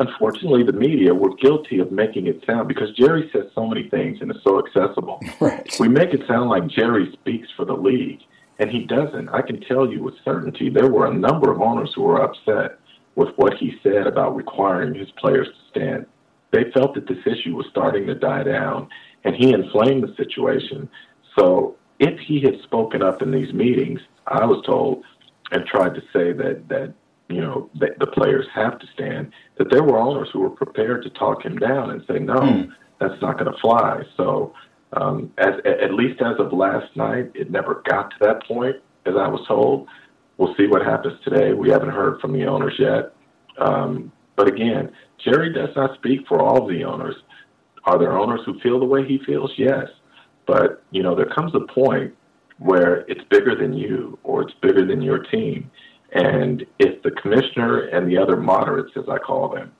Unfortunately, 0.00 0.62
the 0.62 0.72
media 0.72 1.14
were 1.14 1.36
guilty 1.36 1.78
of 1.78 1.92
making 1.92 2.26
it 2.26 2.42
sound 2.46 2.68
because 2.68 2.90
Jerry 2.96 3.28
says 3.34 3.44
so 3.54 3.66
many 3.66 3.86
things 3.90 4.16
and 4.22 4.30
is 4.30 4.42
so 4.42 4.58
accessible. 4.58 5.20
Right. 5.40 5.74
We 5.78 5.88
make 5.88 6.12
it 6.12 6.22
sound 6.26 6.50
like 6.50 6.66
Jerry 6.66 7.10
speaks 7.12 7.48
for 7.56 7.64
the 7.64 7.74
league, 7.74 8.20
and 8.58 8.70
he 8.70 8.84
doesn't. 8.84 9.28
I 9.28 9.42
can 9.42 9.60
tell 9.60 9.90
you 9.90 10.02
with 10.02 10.14
certainty 10.24 10.70
there 10.70 10.90
were 10.90 11.06
a 11.06 11.14
number 11.14 11.50
of 11.50 11.60
owners 11.60 11.92
who 11.94 12.02
were 12.02 12.22
upset 12.22 12.78
with 13.14 13.28
what 13.36 13.54
he 13.58 13.74
said 13.82 14.06
about 14.06 14.36
requiring 14.36 14.94
his 14.94 15.10
players 15.18 15.48
to 15.48 15.70
stand. 15.70 16.06
They 16.50 16.70
felt 16.72 16.94
that 16.94 17.06
this 17.06 17.24
issue 17.26 17.54
was 17.54 17.66
starting 17.70 18.06
to 18.06 18.14
die 18.14 18.44
down, 18.44 18.88
and 19.24 19.34
he 19.36 19.52
inflamed 19.52 20.02
the 20.02 20.14
situation. 20.16 20.88
So 21.38 21.76
if 21.98 22.18
he 22.20 22.40
had 22.40 22.60
spoken 22.62 23.02
up 23.02 23.20
in 23.20 23.30
these 23.30 23.52
meetings, 23.52 24.00
I 24.26 24.46
was 24.46 24.64
told, 24.64 25.04
and 25.52 25.66
tried 25.66 25.94
to 25.94 26.00
say 26.12 26.32
that 26.32 26.68
that 26.68 26.94
you 27.30 27.40
know 27.40 27.70
that 27.78 27.98
the 27.98 28.06
players 28.06 28.46
have 28.54 28.78
to 28.78 28.86
stand, 28.94 29.32
that 29.58 29.70
there 29.70 29.82
were 29.82 29.98
owners 29.98 30.28
who 30.32 30.40
were 30.40 30.50
prepared 30.50 31.02
to 31.04 31.10
talk 31.10 31.44
him 31.44 31.56
down 31.58 31.90
and 31.90 32.02
say, 32.08 32.18
no, 32.18 32.34
Hmm. 32.40 32.70
that's 32.98 33.20
not 33.22 33.38
going 33.38 33.52
to 33.52 33.58
fly. 33.60 34.02
So 34.16 34.52
um, 34.94 35.32
as 35.38 35.54
at 35.64 35.94
least 35.94 36.20
as 36.20 36.38
of 36.38 36.52
last 36.52 36.94
night, 36.96 37.30
it 37.34 37.50
never 37.50 37.82
got 37.88 38.10
to 38.10 38.16
that 38.20 38.44
point, 38.44 38.76
as 39.06 39.14
I 39.16 39.28
was 39.28 39.46
told. 39.46 39.86
We'll 40.36 40.54
see 40.56 40.66
what 40.66 40.82
happens 40.82 41.14
today. 41.22 41.52
We 41.52 41.70
haven't 41.70 41.90
heard 41.90 42.20
from 42.20 42.32
the 42.32 42.46
owners 42.46 42.74
yet. 42.78 43.12
Um, 43.58 44.10
but 44.36 44.48
again, 44.48 44.90
Jerry 45.22 45.52
does 45.52 45.68
not 45.76 45.94
speak 45.96 46.26
for 46.26 46.40
all 46.40 46.62
of 46.62 46.68
the 46.68 46.82
owners. 46.82 47.14
Are 47.84 47.98
there 47.98 48.18
owners 48.18 48.40
who 48.46 48.58
feel 48.60 48.80
the 48.80 48.86
way 48.86 49.06
he 49.06 49.18
feels? 49.26 49.52
Yes. 49.56 49.86
But, 50.46 50.82
you 50.90 51.02
know, 51.02 51.14
there 51.14 51.26
comes 51.26 51.54
a 51.54 51.60
point 51.72 52.14
where 52.58 53.04
it's 53.06 53.22
bigger 53.30 53.54
than 53.54 53.74
you 53.74 54.18
or 54.24 54.42
it's 54.42 54.54
bigger 54.62 54.86
than 54.86 55.02
your 55.02 55.18
team. 55.18 55.70
And 56.12 56.66
if 56.78 57.02
the 57.02 57.10
commissioner 57.12 57.82
and 57.88 58.10
the 58.10 58.18
other 58.18 58.36
moderates, 58.36 58.96
as 58.96 59.08
I 59.08 59.18
call 59.18 59.48
them, 59.48 59.72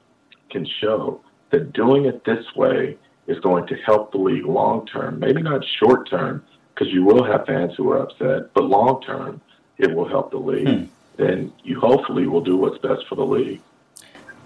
can 0.50 0.66
show 0.80 1.20
that 1.50 1.72
doing 1.72 2.04
it 2.04 2.25
this 2.25 2.44
way 2.54 2.96
is 3.26 3.38
going 3.40 3.66
to 3.66 3.75
help 3.76 4.12
the 4.12 4.18
league 4.18 4.46
long 4.46 4.87
term, 4.87 5.18
maybe 5.18 5.42
not 5.42 5.64
short 5.78 6.08
term, 6.08 6.44
because 6.75 6.92
you 6.92 7.04
will 7.04 7.25
have 7.25 7.46
fans 7.46 7.72
who 7.76 7.90
are 7.90 7.99
upset, 7.99 8.52
but 8.54 8.64
long 8.64 9.02
term, 9.02 9.40
it 9.78 9.94
will 9.94 10.08
help 10.08 10.30
the 10.30 10.38
league. 10.38 10.88
Then 11.16 11.52
you 11.62 11.78
hopefully 11.78 12.26
will 12.26 12.40
do 12.40 12.56
what's 12.56 12.78
best 12.78 13.06
for 13.08 13.14
the 13.14 13.26
league. 13.26 13.60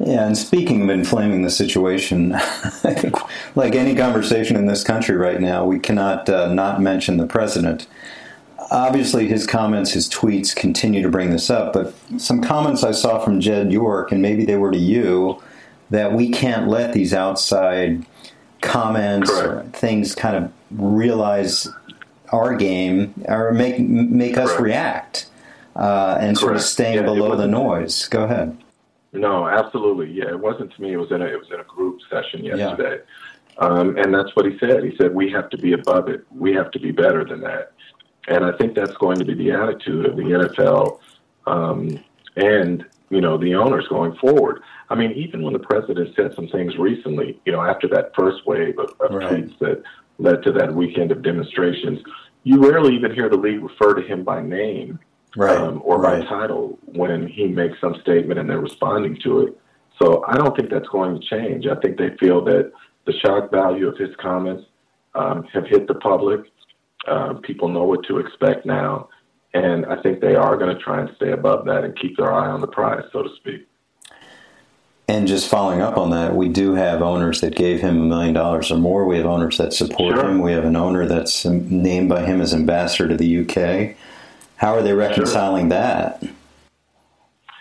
Yeah, 0.00 0.26
and 0.26 0.36
speaking 0.36 0.82
of 0.82 0.90
inflaming 0.90 1.42
the 1.42 1.50
situation, 1.50 2.32
I 2.34 2.94
think, 2.94 3.14
like 3.54 3.74
any 3.74 3.94
conversation 3.94 4.56
in 4.56 4.66
this 4.66 4.82
country 4.82 5.16
right 5.16 5.40
now, 5.40 5.64
we 5.64 5.78
cannot 5.78 6.28
uh, 6.28 6.52
not 6.52 6.82
mention 6.82 7.16
the 7.16 7.26
president. 7.26 7.86
Obviously, 8.70 9.26
his 9.28 9.46
comments, 9.46 9.92
his 9.92 10.08
tweets 10.08 10.54
continue 10.54 11.02
to 11.02 11.08
bring 11.08 11.30
this 11.30 11.50
up, 11.50 11.72
but 11.72 11.94
some 12.18 12.40
comments 12.42 12.82
I 12.82 12.92
saw 12.92 13.18
from 13.18 13.40
Jed 13.40 13.72
York, 13.72 14.12
and 14.12 14.20
maybe 14.22 14.44
they 14.44 14.56
were 14.56 14.70
to 14.70 14.78
you, 14.78 15.42
that 15.90 16.12
we 16.12 16.30
can't 16.30 16.68
let 16.68 16.92
these 16.92 17.12
outside 17.14 18.04
comments 18.62 19.30
or 19.30 19.62
things 19.72 20.14
kind 20.14 20.36
of 20.36 20.52
realize 20.70 21.68
our 22.32 22.56
game 22.56 23.12
or 23.28 23.52
make 23.52 23.78
make 23.78 24.36
us 24.38 24.58
react. 24.58 25.28
uh, 25.76 26.16
and 26.20 26.38
sort 26.38 26.54
of 26.54 26.62
staying 26.62 26.96
Yeah, 26.96 27.02
below 27.02 27.36
the 27.36 27.46
noise. 27.48 28.06
Go 28.08 28.22
ahead. 28.24 28.56
No, 29.12 29.46
absolutely. 29.48 30.10
Yeah, 30.12 30.28
it 30.28 30.40
wasn't 30.40 30.72
to 30.72 30.82
me. 30.82 30.92
It 30.92 30.96
was 30.96 31.10
in 31.10 31.20
a 31.20 31.26
it 31.26 31.38
was 31.38 31.50
in 31.52 31.60
a 31.60 31.64
group 31.64 32.00
session 32.10 32.44
yesterday, 32.44 33.02
um, 33.58 33.96
and 33.98 34.12
that's 34.14 34.34
what 34.34 34.46
he 34.46 34.58
said. 34.58 34.82
He 34.84 34.96
said 34.96 35.14
we 35.14 35.30
have 35.32 35.50
to 35.50 35.58
be 35.58 35.72
above 35.72 36.08
it. 36.08 36.24
We 36.30 36.52
have 36.54 36.70
to 36.72 36.78
be 36.80 36.90
better 36.92 37.24
than 37.24 37.40
that. 37.42 37.72
And 38.28 38.44
I 38.44 38.52
think 38.56 38.74
that's 38.74 38.96
going 38.96 39.18
to 39.18 39.24
be 39.24 39.34
the 39.34 39.52
attitude 39.52 40.06
of 40.06 40.16
the 40.16 40.22
NFL 40.22 41.00
um, 41.46 42.02
and 42.36 42.84
you 43.10 43.20
know 43.20 43.36
the 43.36 43.54
owners 43.54 43.86
going 43.88 44.14
forward. 44.16 44.62
I 44.90 44.94
mean, 44.94 45.12
even 45.12 45.42
when 45.42 45.52
the 45.52 45.58
president 45.58 46.14
said 46.16 46.34
some 46.34 46.48
things 46.48 46.76
recently, 46.76 47.40
you 47.44 47.52
know, 47.52 47.62
after 47.62 47.88
that 47.88 48.12
first 48.16 48.46
wave 48.46 48.78
of, 48.78 48.90
of 49.00 49.14
Right. 49.14 49.30
tweets 49.32 49.58
that 49.60 49.82
led 50.18 50.42
to 50.44 50.52
that 50.52 50.74
weekend 50.74 51.12
of 51.12 51.22
demonstrations, 51.22 52.00
you 52.44 52.58
rarely 52.60 52.94
even 52.94 53.14
hear 53.14 53.28
the 53.28 53.36
league 53.36 53.62
refer 53.62 53.94
to 53.94 54.02
him 54.02 54.24
by 54.24 54.42
name 54.42 54.98
Right. 55.36 55.56
um, 55.56 55.82
or 55.84 55.98
right. 56.00 56.20
by 56.22 56.26
title 56.26 56.78
when 56.84 57.26
he 57.26 57.46
makes 57.48 57.80
some 57.80 57.96
statement 58.02 58.38
and 58.38 58.48
they're 58.48 58.60
responding 58.60 59.18
to 59.24 59.40
it. 59.46 59.60
So 60.00 60.24
I 60.26 60.36
don't 60.36 60.56
think 60.56 60.70
that's 60.70 60.88
going 60.88 61.20
to 61.20 61.26
change. 61.26 61.66
I 61.66 61.74
think 61.76 61.98
they 61.98 62.16
feel 62.18 62.44
that 62.44 62.72
the 63.04 63.12
shock 63.24 63.50
value 63.50 63.88
of 63.88 63.96
his 63.98 64.14
comments 64.16 64.64
um, 65.14 65.44
have 65.52 65.66
hit 65.66 65.86
the 65.86 65.94
public. 65.94 66.40
Uh, 67.06 67.34
people 67.42 67.68
know 67.68 67.84
what 67.84 68.04
to 68.06 68.18
expect 68.18 68.64
now. 68.66 69.08
And 69.52 69.86
I 69.86 70.00
think 70.02 70.20
they 70.20 70.34
are 70.34 70.56
going 70.56 70.74
to 70.74 70.82
try 70.82 71.00
and 71.00 71.10
stay 71.16 71.30
above 71.30 71.64
that 71.66 71.84
and 71.84 71.96
keep 71.98 72.16
their 72.16 72.32
eye 72.32 72.48
on 72.48 72.60
the 72.60 72.66
prize, 72.66 73.04
so 73.12 73.22
to 73.22 73.28
speak. 73.36 73.66
And 75.06 75.28
just 75.28 75.48
following 75.48 75.80
up 75.82 75.98
on 75.98 76.10
that, 76.10 76.34
we 76.34 76.48
do 76.48 76.74
have 76.74 77.02
owners 77.02 77.40
that 77.42 77.54
gave 77.54 77.80
him 77.80 78.00
a 78.00 78.04
million 78.04 78.32
dollars 78.34 78.72
or 78.72 78.78
more. 78.78 79.04
We 79.04 79.18
have 79.18 79.26
owners 79.26 79.58
that 79.58 79.72
support 79.74 80.16
Sure. 80.16 80.28
him. 80.28 80.40
We 80.40 80.52
have 80.52 80.64
an 80.64 80.76
owner 80.76 81.06
that's 81.06 81.44
named 81.44 82.08
by 82.08 82.24
him 82.24 82.40
as 82.40 82.54
ambassador 82.54 83.08
to 83.08 83.16
the 83.16 83.40
UK. 83.40 83.96
How 84.56 84.74
are 84.74 84.82
they 84.82 84.94
reconciling 84.94 85.68
that? 85.68 86.22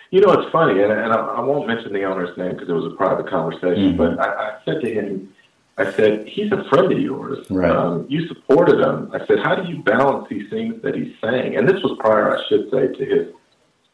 You 0.10 0.22
know, 0.22 0.32
it's 0.32 0.52
funny, 0.52 0.82
and, 0.82 0.92
and 0.92 1.12
I, 1.12 1.18
I 1.18 1.40
won't 1.42 1.68
mention 1.68 1.92
the 1.92 2.04
owner's 2.04 2.36
name 2.38 2.52
because 2.54 2.70
it 2.70 2.74
was 2.74 2.86
a 2.86 2.96
private 2.96 3.28
conversation, 3.28 3.94
Mhm. 3.94 3.98
but 3.98 4.20
I, 4.20 4.52
I 4.52 4.52
said 4.64 4.80
to 4.82 4.94
him, 4.94 5.33
I 5.78 5.92
said, 5.92 6.28
he's 6.28 6.52
a 6.52 6.64
friend 6.70 6.92
of 6.92 7.00
yours. 7.00 7.46
Right. 7.50 7.72
Um, 7.72 8.06
you 8.08 8.28
supported 8.28 8.80
him. 8.80 9.10
I 9.12 9.26
said, 9.26 9.40
how 9.44 9.56
do 9.56 9.68
you 9.72 9.82
balance 9.82 10.28
these 10.30 10.48
things 10.50 10.82
that 10.84 10.96
he's 10.96 11.14
saying? 11.22 11.56
And 11.56 11.68
this 11.68 11.82
was 11.82 11.98
prior, 12.00 12.38
I 12.38 12.44
should 12.48 12.70
say, 12.72 12.88
to 12.88 13.06
his 13.06 13.34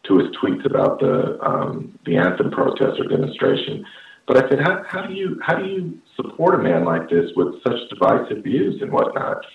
to 0.04 0.18
his 0.18 0.30
tweets 0.38 0.66
about 0.66 1.00
the 1.00 1.40
um, 1.42 1.98
the 2.06 2.18
anthem 2.18 2.52
protest 2.52 3.00
or 3.00 3.08
demonstration. 3.08 3.86
But 4.28 4.44
I 4.44 4.50
said, 4.50 4.60
how, 4.60 4.84
how 4.88 5.06
do 5.06 5.14
you 5.14 5.40
how 5.42 5.56
do 5.56 5.66
you 5.66 6.00
support 6.16 6.56
a 6.56 6.58
man 6.58 6.84
like 6.84 7.10
this 7.10 7.32
with 7.36 7.62
such 7.64 7.78
divisive 7.90 8.44
views 8.44 8.82
and 8.82 8.92
whatnot? 8.92 9.46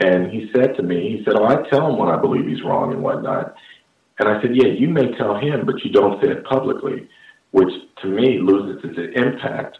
And 0.00 0.30
he 0.30 0.50
said 0.54 0.76
to 0.76 0.82
me, 0.82 1.16
he 1.18 1.24
said, 1.24 1.34
"Oh, 1.36 1.46
I 1.46 1.68
tell 1.68 1.90
him 1.90 1.98
when 1.98 2.08
I 2.08 2.20
believe 2.20 2.46
he's 2.46 2.62
wrong 2.62 2.92
and 2.92 3.02
whatnot." 3.02 3.54
And 4.18 4.28
I 4.28 4.40
said, 4.40 4.54
"Yeah, 4.54 4.68
you 4.68 4.88
may 4.88 5.12
tell 5.16 5.36
him, 5.36 5.66
but 5.66 5.84
you 5.84 5.90
don't 5.90 6.22
say 6.22 6.30
it 6.30 6.44
publicly," 6.44 7.08
which 7.50 7.72
to 8.02 8.08
me 8.08 8.38
loses 8.38 8.84
its 8.84 9.16
impact. 9.16 9.78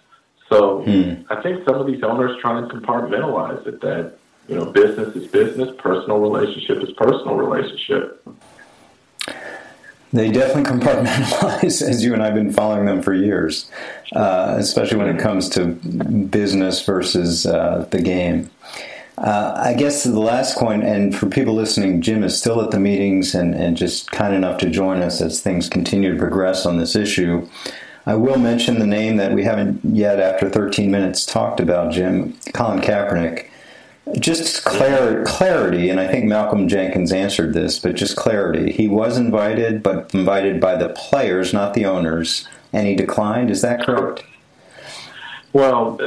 So 0.49 0.83
Hmm. 0.83 1.23
I 1.31 1.43
think 1.43 1.65
some 1.65 1.77
of 1.77 1.87
these 1.87 2.03
owners 2.03 2.39
try 2.41 2.59
and 2.59 2.71
compartmentalize 2.71 3.67
it 3.67 3.81
that 3.83 4.15
you 4.49 4.57
know 4.57 4.67
business 4.67 5.15
is 5.15 5.29
business, 5.29 5.75
personal 5.79 6.19
relationship 6.19 6.83
is 6.83 6.91
personal 6.93 7.37
relationship. 7.37 8.27
They 10.11 10.31
definitely 10.31 10.79
compartmentalize, 10.79 11.83
as 11.89 12.03
you 12.03 12.15
and 12.15 12.23
I 12.23 12.27
have 12.27 12.35
been 12.35 12.53
following 12.53 12.87
them 12.87 13.03
for 13.03 13.13
years, 13.13 13.71
uh, 14.15 14.55
especially 14.59 14.97
when 14.97 15.15
it 15.15 15.21
comes 15.21 15.51
to 15.51 15.67
business 15.67 16.83
versus 16.83 17.45
uh, 17.45 17.87
the 17.91 18.01
game. 18.01 18.51
Uh, 19.19 19.53
I 19.57 19.75
guess 19.75 20.05
the 20.05 20.19
last 20.19 20.57
point, 20.57 20.85
and 20.85 21.15
for 21.15 21.27
people 21.27 21.53
listening, 21.53 22.01
Jim 22.01 22.23
is 22.23 22.39
still 22.39 22.63
at 22.63 22.71
the 22.71 22.79
meetings 22.79 23.35
and, 23.35 23.55
and 23.55 23.77
just 23.77 24.11
kind 24.13 24.33
enough 24.33 24.59
to 24.61 24.71
join 24.71 25.03
us 25.03 25.21
as 25.21 25.41
things 25.41 25.69
continue 25.69 26.13
to 26.13 26.19
progress 26.19 26.65
on 26.65 26.79
this 26.79 26.95
issue. 26.95 27.47
I 28.09 28.15
will 28.15 28.39
mention 28.39 28.79
the 28.79 28.87
name 28.87 29.19
that 29.19 29.33
we 29.33 29.45
haven't 29.45 29.85
yet, 29.85 30.19
after 30.19 30.49
13 30.49 30.91
minutes, 30.91 31.27
talked 31.27 31.61
about, 31.61 31.93
Jim, 31.93 32.33
Colin 32.55 32.81
Kaepernick. 32.81 33.51
Just 34.19 34.65
clar- 34.65 35.25
clarity, 35.27 35.91
and 35.91 36.01
I 36.01 36.09
think 36.09 36.25
Malcolm 36.25 36.69
Jenkins 36.69 37.13
answered 37.13 37.53
this, 37.53 37.79
but 37.79 37.97
just 37.97 38.17
clarity. 38.17 38.73
He 38.73 38.89
was 38.89 39.19
invited, 39.19 39.83
but 39.83 40.15
invited 40.15 40.59
by 40.59 40.77
the 40.77 40.89
players, 40.89 41.53
not 41.53 41.75
the 41.75 41.85
owners, 41.85 42.49
and 42.73 42.87
he 42.87 42.97
declined. 42.97 43.51
Is 43.51 43.61
that 43.61 43.85
correct? 43.85 44.25
Well, 45.53 46.01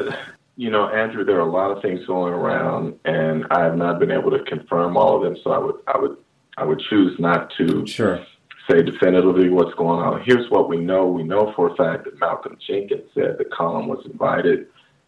you 0.56 0.72
know, 0.72 0.90
Andrew, 0.90 1.24
there 1.24 1.38
are 1.38 1.48
a 1.48 1.52
lot 1.52 1.70
of 1.70 1.84
things 1.84 2.04
going 2.08 2.34
around, 2.34 3.00
and 3.06 3.46
I 3.52 3.64
have 3.64 3.78
not 3.78 4.00
been 4.00 4.10
able 4.10 4.32
to 4.32 4.44
confirm 4.46 4.98
all 4.98 5.18
of 5.18 5.22
them. 5.22 5.40
So 5.44 5.52
I 5.52 5.60
would, 5.60 5.76
I 5.86 6.00
would, 6.00 6.18
I 6.58 6.64
would 6.66 6.80
choose 6.80 7.20
not 7.20 7.54
to 7.60 7.86
Sure. 7.86 8.26
Say 8.72 8.82
definitively 8.82 9.50
what's 9.50 9.74
going 9.76 10.02
on. 10.02 10.22
Here's 10.24 10.50
what 10.50 10.70
we 10.70 10.78
know: 10.78 11.06
we 11.08 11.24
know 11.24 11.54
for 11.56 11.72
a 11.72 11.76
fact 11.76 12.06
that 12.06 12.20
Malcolm 12.20 12.58
Jenkins 12.66 13.10
said 13.14 13.38
that 13.38 13.52
Colin 13.52 13.88
was 13.88 14.06
invited 14.06 14.68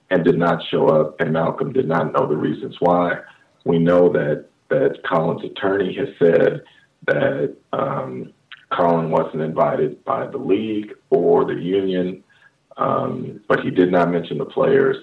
and 0.09 0.23
did 0.23 0.37
not 0.37 0.61
show 0.69 0.87
up, 0.87 1.19
and 1.19 1.31
Malcolm 1.33 1.73
did 1.73 1.87
not 1.87 2.13
know 2.13 2.27
the 2.27 2.35
reasons 2.35 2.75
why. 2.79 3.19
We 3.65 3.79
know 3.79 4.11
that 4.13 4.45
that 4.69 4.99
Colin's 5.09 5.43
attorney 5.43 5.93
has 5.95 6.09
said 6.19 6.63
that 7.07 7.55
um, 7.73 8.33
Colin 8.71 9.09
wasn't 9.11 9.41
invited 9.41 10.03
by 10.03 10.27
the 10.27 10.37
league 10.37 10.93
or 11.09 11.45
the 11.45 11.53
union, 11.53 12.23
um, 12.77 13.41
but 13.47 13.61
he 13.61 13.69
did 13.69 13.91
not 13.91 14.09
mention 14.09 14.37
the 14.37 14.45
players. 14.45 14.97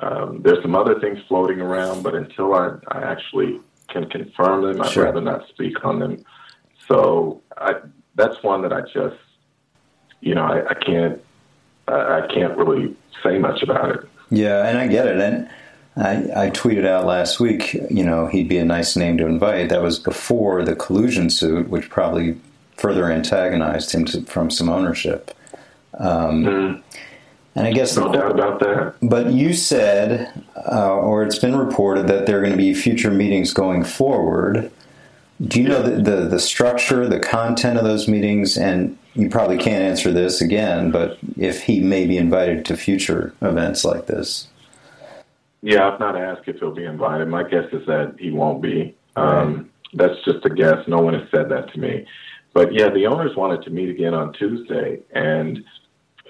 Um, 0.00 0.42
there's 0.42 0.62
some 0.62 0.74
other 0.76 1.00
things 1.00 1.18
floating 1.28 1.60
around, 1.60 2.02
but 2.02 2.14
until 2.14 2.54
I, 2.54 2.76
I 2.88 3.02
actually 3.02 3.60
can 3.88 4.08
confirm 4.08 4.62
them, 4.62 4.80
I'd 4.80 4.90
Sure. 4.90 5.04
rather 5.04 5.20
not 5.20 5.48
speak 5.48 5.84
on 5.84 5.98
them. 5.98 6.24
So 6.88 7.40
I, 7.56 7.74
that's 8.14 8.42
one 8.42 8.62
that 8.62 8.72
I 8.72 8.80
just, 8.82 9.16
you 10.20 10.34
know, 10.34 10.44
I, 10.44 10.68
I 10.70 10.74
can't, 10.74 11.22
I 11.86 12.20
I 12.22 12.26
can't 12.32 12.56
really 12.56 12.96
say 13.22 13.38
much 13.38 13.62
about 13.62 13.90
it. 13.94 14.08
Yeah, 14.30 14.66
and 14.68 14.78
I 14.78 14.86
get 14.88 15.06
it. 15.06 15.20
And 15.20 15.48
I, 15.96 16.44
I 16.46 16.50
tweeted 16.50 16.86
out 16.86 17.06
last 17.06 17.40
week, 17.40 17.74
you 17.90 18.04
know, 18.04 18.26
he'd 18.26 18.48
be 18.48 18.58
a 18.58 18.64
nice 18.64 18.96
name 18.96 19.16
to 19.18 19.26
invite. 19.26 19.68
That 19.68 19.82
was 19.82 19.98
before 19.98 20.62
the 20.64 20.76
collusion 20.76 21.30
suit, 21.30 21.68
which 21.68 21.88
probably 21.90 22.38
further 22.76 23.10
antagonized 23.10 23.92
him 23.92 24.04
to, 24.06 24.22
from 24.22 24.50
some 24.50 24.68
ownership. 24.68 25.32
Um, 25.98 26.44
Mm, 26.44 26.82
And 27.56 27.66
I 27.66 27.72
guess 27.72 27.96
no 27.96 28.12
doubt 28.12 28.30
about 28.30 28.60
that. 28.60 28.94
But 29.02 29.32
you 29.32 29.52
said, 29.52 30.30
uh, 30.70 30.94
or 30.94 31.24
it's 31.24 31.38
been 31.40 31.56
reported 31.56 32.06
that 32.06 32.26
there 32.26 32.38
are 32.38 32.40
going 32.40 32.52
to 32.52 32.56
be 32.58 32.72
future 32.74 33.10
meetings 33.10 33.52
going 33.52 33.82
forward. 33.82 34.70
Do 35.46 35.62
you 35.62 35.68
know 35.68 35.82
the, 35.82 36.02
the, 36.02 36.16
the 36.28 36.38
structure, 36.40 37.06
the 37.06 37.20
content 37.20 37.78
of 37.78 37.84
those 37.84 38.08
meetings? 38.08 38.56
And 38.56 38.98
you 39.14 39.28
probably 39.28 39.56
can't 39.56 39.84
answer 39.84 40.12
this 40.12 40.40
again, 40.40 40.90
but 40.90 41.18
if 41.36 41.62
he 41.62 41.80
may 41.80 42.06
be 42.06 42.16
invited 42.16 42.64
to 42.66 42.76
future 42.76 43.34
events 43.40 43.84
like 43.84 44.06
this. 44.06 44.48
Yeah, 45.62 45.88
I've 45.88 46.00
not 46.00 46.16
asked 46.16 46.46
if 46.46 46.58
he'll 46.58 46.74
be 46.74 46.84
invited. 46.84 47.28
My 47.28 47.42
guess 47.42 47.66
is 47.72 47.86
that 47.86 48.16
he 48.18 48.30
won't 48.30 48.62
be. 48.62 48.96
Um, 49.16 49.70
that's 49.94 50.14
just 50.24 50.44
a 50.44 50.50
guess. 50.50 50.86
No 50.86 50.98
one 50.98 51.14
has 51.14 51.28
said 51.30 51.48
that 51.50 51.72
to 51.72 51.80
me. 51.80 52.06
But 52.52 52.72
yeah, 52.72 52.90
the 52.90 53.06
owners 53.06 53.36
wanted 53.36 53.62
to 53.62 53.70
meet 53.70 53.88
again 53.88 54.14
on 54.14 54.32
Tuesday, 54.32 55.00
and 55.14 55.64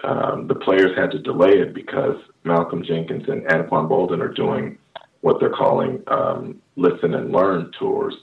um, 0.02 0.46
the 0.46 0.54
players 0.54 0.96
had 0.96 1.10
to 1.12 1.18
delay 1.18 1.52
it 1.52 1.74
because 1.74 2.16
Malcolm 2.44 2.82
Jenkins 2.82 3.28
and 3.28 3.42
Anquan 3.46 3.88
Boldin 3.88 4.20
are 4.20 4.32
doing 4.32 4.78
what 5.20 5.40
they're 5.40 5.50
calling 5.50 6.02
um, 6.06 6.60
listen 6.76 7.14
and 7.14 7.32
learn 7.32 7.70
tours, 7.78 8.14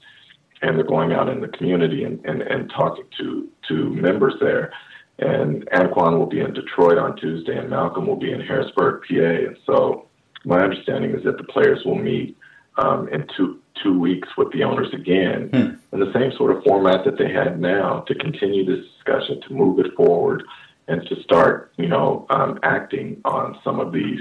and 0.65 0.77
they're 0.77 0.85
going 0.85 1.13
out 1.13 1.29
in 1.29 1.41
the 1.41 1.47
community 1.47 2.03
and, 2.03 2.23
and, 2.25 2.41
and 2.41 2.69
talking 2.71 3.05
to 3.19 3.47
to 3.67 3.89
members 3.91 4.33
there. 4.39 4.73
And 5.19 5.65
Anquan 5.69 6.17
will 6.17 6.25
be 6.25 6.41
in 6.41 6.53
Detroit 6.53 6.97
on 6.97 7.15
Tuesday, 7.15 7.57
and 7.57 7.69
Malcolm 7.69 8.05
will 8.05 8.17
be 8.17 8.31
in 8.31 8.41
Harrisburg, 8.41 9.03
PA. 9.07 9.13
And 9.13 9.57
so, 9.65 10.07
my 10.43 10.59
understanding 10.59 11.11
is 11.11 11.23
that 11.23 11.37
the 11.37 11.43
players 11.43 11.85
will 11.85 11.95
meet 11.95 12.35
um, 12.77 13.07
in 13.09 13.25
two 13.37 13.59
two 13.83 13.97
weeks 13.99 14.27
with 14.37 14.51
the 14.51 14.63
owners 14.63 14.87
again 14.93 15.49
in 15.91 15.99
the 15.99 16.11
same 16.13 16.31
sort 16.37 16.55
of 16.55 16.63
format 16.63 17.05
that 17.05 17.17
they 17.17 17.31
had 17.31 17.59
now 17.59 17.99
to 18.07 18.15
continue 18.15 18.65
this 18.65 18.85
discussion, 18.95 19.39
to 19.47 19.53
move 19.53 19.79
it 19.79 19.93
forward, 19.95 20.43
and 20.87 21.05
to 21.07 21.21
start, 21.23 21.73
you 21.77 21.87
know, 21.87 22.25
um, 22.29 22.57
acting 22.63 23.19
on 23.25 23.57
some 23.63 23.79
of 23.79 23.91
these, 23.91 24.19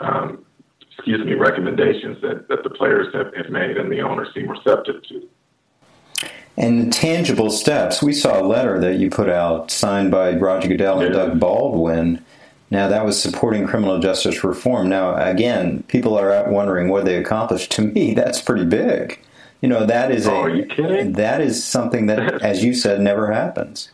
um, 0.00 0.44
excuse 0.92 1.24
me, 1.24 1.34
recommendations 1.34 2.20
that, 2.22 2.48
that 2.48 2.62
the 2.62 2.70
players 2.70 3.12
have, 3.12 3.34
have 3.34 3.50
made 3.50 3.76
and 3.76 3.90
the 3.90 4.00
owners 4.00 4.28
seem 4.34 4.48
receptive 4.48 5.02
to. 5.08 5.28
And 6.58 6.90
tangible 6.92 7.50
steps. 7.50 8.02
We 8.02 8.12
saw 8.14 8.40
a 8.40 8.44
letter 8.46 8.78
that 8.80 8.96
you 8.98 9.10
put 9.10 9.28
out 9.28 9.70
signed 9.70 10.10
by 10.10 10.32
Roger 10.34 10.68
Goodell 10.68 11.00
and 11.00 11.14
Yeah. 11.14 11.26
Doug 11.26 11.40
Baldwin. 11.40 12.24
Now, 12.70 12.88
that 12.88 13.04
was 13.04 13.20
supporting 13.20 13.66
criminal 13.66 13.98
justice 14.00 14.42
reform. 14.42 14.88
Now, 14.88 15.14
again, 15.16 15.84
people 15.86 16.18
are 16.18 16.32
out 16.32 16.48
wondering 16.48 16.88
what 16.88 17.04
they 17.04 17.16
accomplished. 17.16 17.70
To 17.72 17.82
me, 17.82 18.14
that's 18.14 18.40
pretty 18.40 18.64
big. 18.64 19.20
You 19.60 19.68
know, 19.68 19.84
that 19.86 20.10
is 20.10 20.26
a 20.26 20.32
Oh, 20.32 20.42
are 20.42 20.48
you 20.50 20.64
kidding? 20.66 21.12
that 21.12 21.40
is 21.40 21.62
something 21.62 22.06
that, 22.06 22.40
as 22.42 22.64
you 22.64 22.74
said, 22.74 23.00
never 23.00 23.30
happens. 23.30 23.90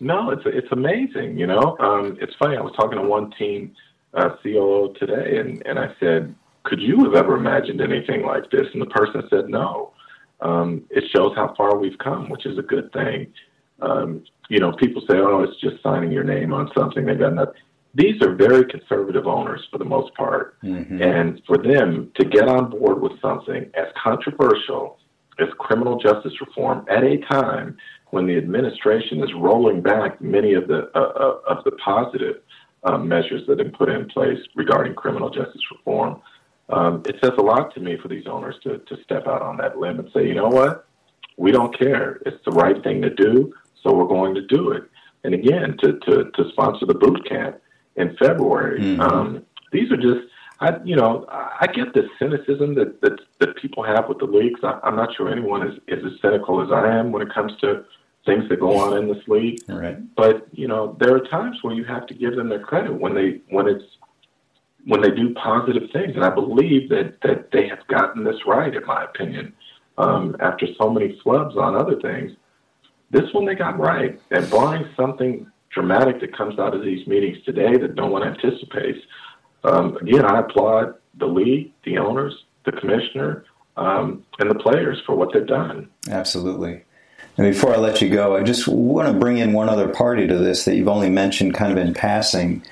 No, 0.00 0.30
it's 0.30 0.42
it's 0.44 0.70
amazing. 0.70 1.38
You 1.38 1.46
know, 1.46 1.76
um, 1.80 2.18
it's 2.20 2.34
funny. 2.36 2.56
I 2.56 2.60
was 2.60 2.74
talking 2.76 2.98
to 2.98 3.04
one 3.06 3.30
team 3.38 3.72
uh, 4.12 4.30
COO 4.42 4.94
today, 4.98 5.38
and 5.38 5.64
and 5.66 5.78
I 5.78 5.94
said, 5.98 6.34
"Could 6.64 6.80
you 6.80 7.04
have 7.04 7.14
ever 7.14 7.36
imagined 7.36 7.80
anything 7.80 8.22
like 8.24 8.50
this?" 8.50 8.66
And 8.72 8.82
the 8.82 8.86
person 8.86 9.22
said, 9.30 9.48
"No." 9.48 9.92
Um, 10.40 10.84
it 10.90 11.04
shows 11.14 11.32
how 11.36 11.54
far 11.56 11.78
we've 11.78 11.98
come, 11.98 12.28
which 12.28 12.46
is 12.46 12.58
a 12.58 12.62
good 12.62 12.92
thing. 12.92 13.32
Um, 13.80 14.24
you 14.48 14.58
know, 14.60 14.72
people 14.72 15.02
say, 15.02 15.16
"Oh, 15.16 15.42
it's 15.42 15.60
just 15.60 15.82
signing 15.82 16.12
your 16.12 16.24
name 16.24 16.52
on 16.52 16.70
something." 16.76 17.04
They've 17.04 17.18
got 17.18 17.34
nothing. 17.34 17.54
These 17.94 18.20
are 18.22 18.34
very 18.34 18.64
conservative 18.64 19.26
owners 19.26 19.66
for 19.70 19.78
the 19.78 19.84
most 19.84 20.14
part, 20.14 20.60
mm-hmm. 20.62 21.00
and 21.00 21.40
for 21.46 21.58
them 21.58 22.10
to 22.16 22.24
get 22.24 22.48
on 22.48 22.70
board 22.70 23.00
with 23.00 23.20
something 23.20 23.70
as 23.74 23.86
controversial 24.02 24.98
as 25.38 25.48
criminal 25.58 25.98
justice 25.98 26.32
reform 26.40 26.84
at 26.88 27.02
a 27.02 27.18
time 27.30 27.76
when 28.10 28.26
the 28.26 28.36
administration 28.36 29.22
is 29.22 29.30
rolling 29.34 29.82
back 29.82 30.20
many 30.20 30.54
of 30.54 30.68
the 30.68 30.90
uh, 30.94 31.00
uh 31.00 31.38
of 31.48 31.64
the 31.64 31.72
positive 31.72 32.36
um, 32.84 33.08
measures 33.08 33.42
that 33.46 33.58
have 33.58 33.66
been 33.66 33.76
put 33.76 33.88
in 33.88 34.06
place 34.06 34.38
regarding 34.54 34.94
criminal 34.94 35.30
justice 35.30 35.62
reform. 35.72 36.20
Um, 36.68 37.02
it 37.06 37.16
says 37.22 37.32
a 37.38 37.42
lot 37.42 37.74
to 37.74 37.80
me 37.80 37.96
for 38.00 38.08
these 38.08 38.26
owners 38.26 38.56
to, 38.62 38.78
to 38.78 39.02
step 39.02 39.26
out 39.26 39.42
on 39.42 39.56
that 39.58 39.78
limb 39.78 39.98
and 39.98 40.10
say, 40.12 40.26
you 40.26 40.34
know 40.34 40.48
what, 40.48 40.86
we 41.36 41.52
don't 41.52 41.76
care. 41.76 42.20
It's 42.24 42.42
the 42.44 42.52
right 42.52 42.82
thing 42.82 43.02
to 43.02 43.10
do, 43.10 43.52
so 43.82 43.92
we're 43.92 44.06
going 44.06 44.34
to 44.34 44.46
do 44.46 44.72
it. 44.72 44.84
And 45.24 45.34
again, 45.34 45.76
to, 45.82 45.98
to, 46.00 46.30
to 46.30 46.48
sponsor 46.50 46.86
the 46.86 46.94
boot 46.94 47.26
camp 47.28 47.60
in 47.96 48.16
February. 48.16 48.80
Mm-hmm. 48.80 49.00
Um, 49.00 49.46
these 49.72 49.90
are 49.90 49.96
just, 49.96 50.28
I, 50.60 50.76
you 50.84 50.96
know, 50.96 51.26
I 51.28 51.66
get 51.66 51.92
the 51.94 52.08
cynicism 52.18 52.74
that, 52.76 53.00
that, 53.00 53.20
that 53.40 53.56
people 53.56 53.82
have 53.82 54.08
with 54.08 54.18
the 54.18 54.26
leagues. 54.26 54.60
I, 54.62 54.78
I'm 54.82 54.96
not 54.96 55.14
sure 55.16 55.30
anyone 55.30 55.66
is, 55.66 55.78
is 55.88 56.04
as 56.04 56.20
cynical 56.22 56.62
as 56.62 56.70
I 56.70 56.96
am 56.98 57.12
when 57.12 57.22
it 57.22 57.32
comes 57.32 57.52
to 57.60 57.84
things 58.24 58.48
that 58.48 58.60
go 58.60 58.76
on 58.76 58.96
in 58.96 59.08
this 59.08 59.22
league. 59.28 59.60
Right. 59.68 60.14
But 60.14 60.46
you 60.52 60.68
know, 60.68 60.96
there 61.00 61.14
are 61.14 61.20
times 61.20 61.58
where 61.62 61.74
you 61.74 61.84
have 61.84 62.06
to 62.06 62.14
give 62.14 62.36
them 62.36 62.48
their 62.48 62.60
credit 62.60 62.94
when 62.94 63.14
they 63.14 63.40
when 63.48 63.66
it's 63.66 63.84
when 64.86 65.00
they 65.00 65.10
do 65.10 65.34
positive 65.34 65.90
things, 65.92 66.14
and 66.14 66.24
I 66.24 66.30
believe 66.30 66.88
that 66.90 67.20
that 67.22 67.50
they 67.52 67.68
have 67.68 67.86
gotten 67.88 68.24
this 68.24 68.36
right, 68.46 68.74
in 68.74 68.84
my 68.86 69.04
opinion. 69.04 69.54
Um, 69.96 70.34
after 70.40 70.66
so 70.76 70.90
many 70.90 71.20
flubs 71.24 71.56
on 71.56 71.76
other 71.76 72.00
things, 72.00 72.32
this 73.10 73.32
one 73.32 73.46
they 73.46 73.54
got 73.54 73.78
right. 73.78 74.20
And 74.32 74.50
barring 74.50 74.86
something 74.96 75.46
dramatic 75.70 76.20
that 76.20 76.36
comes 76.36 76.58
out 76.58 76.74
of 76.74 76.82
these 76.82 77.06
meetings 77.06 77.38
today 77.44 77.76
that 77.76 77.94
no 77.94 78.06
one 78.06 78.22
anticipates, 78.22 78.98
um, 79.62 79.96
again, 79.98 80.24
I 80.24 80.40
applaud 80.40 80.94
the 81.18 81.26
league, 81.26 81.72
the 81.84 81.98
owners, 81.98 82.34
the 82.64 82.72
commissioner, 82.72 83.44
um, 83.76 84.24
and 84.38 84.50
the 84.50 84.54
players 84.56 85.00
for 85.06 85.14
what 85.14 85.32
they've 85.32 85.46
done. 85.46 85.88
Absolutely. 86.10 86.82
And 87.36 87.52
before 87.52 87.74
I 87.74 87.78
let 87.78 88.00
you 88.00 88.10
go, 88.10 88.36
I 88.36 88.42
just 88.42 88.68
want 88.68 89.08
to 89.08 89.18
bring 89.18 89.38
in 89.38 89.52
one 89.52 89.68
other 89.68 89.88
party 89.88 90.26
to 90.26 90.38
this 90.38 90.64
that 90.64 90.76
you've 90.76 90.88
only 90.88 91.10
mentioned 91.10 91.54
kind 91.54 91.72
of 91.72 91.78
in 91.78 91.94
passing 91.94 92.64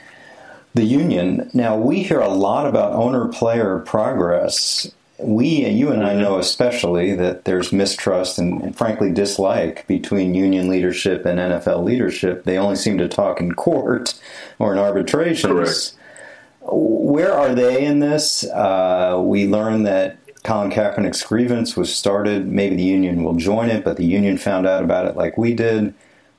the 0.74 0.84
union. 0.84 1.50
Now, 1.52 1.76
we 1.76 2.02
hear 2.02 2.20
a 2.20 2.28
lot 2.28 2.66
about 2.66 2.92
owner 2.92 3.28
player 3.28 3.78
progress. 3.80 4.90
We, 5.18 5.64
and 5.64 5.78
you 5.78 5.90
and 5.90 6.04
I 6.04 6.14
know 6.14 6.38
especially, 6.38 7.14
that 7.14 7.44
there's 7.44 7.72
mistrust 7.72 8.38
and, 8.38 8.62
and, 8.62 8.76
frankly 8.76 9.12
dislike 9.12 9.86
between 9.86 10.34
union 10.34 10.68
leadership 10.68 11.24
and 11.24 11.38
NFL 11.38 11.84
leadership. 11.84 12.44
They 12.44 12.58
only 12.58 12.76
seem 12.76 12.98
to 12.98 13.08
talk 13.08 13.40
in 13.40 13.54
court 13.54 14.18
or 14.58 14.72
in 14.72 14.78
arbitrations. 14.78 15.52
Correct. 15.52 15.94
Where 16.64 17.32
are 17.32 17.54
they 17.54 17.84
in 17.84 18.00
this? 18.00 18.44
Uh, 18.44 19.20
we 19.22 19.46
learned 19.46 19.86
that 19.86 20.16
Colin 20.44 20.70
Kaepernick's 20.70 21.22
grievance 21.22 21.76
was 21.76 21.94
started. 21.94 22.48
Maybe 22.48 22.76
the 22.76 22.82
union 22.82 23.22
will 23.22 23.34
join 23.34 23.68
it, 23.68 23.84
but 23.84 23.96
the 23.96 24.04
union 24.04 24.38
found 24.38 24.66
out 24.66 24.82
about 24.82 25.06
it 25.06 25.16
like 25.16 25.36
we 25.36 25.54
did. 25.54 25.94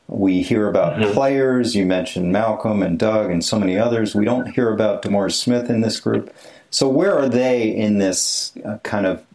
We 0.07 0.41
hear 0.41 0.67
about 0.67 1.00
mm-hmm. 1.00 1.13
players. 1.13 1.75
You 1.75 1.86
mentioned 1.86 2.31
Malcolm 2.31 2.83
and 2.83 3.00
Doug 3.00 3.31
and 3.31 3.43
so 3.43 3.57
many 3.57 3.77
others. 3.77 4.13
We 4.13 4.25
don't 4.25 4.51
hear 4.53 4.72
about 4.72 5.01
DeMaurice 5.01 5.33
Smith 5.33 5.69
in 5.69 5.81
this 5.81 6.00
group. 6.00 6.33
So 6.69 6.88
where 6.89 7.17
are 7.17 7.29
they 7.29 7.69
in 7.69 8.00
this 8.00 8.53
uh, 8.65 8.77
kind 8.83 9.05
of 9.05 9.25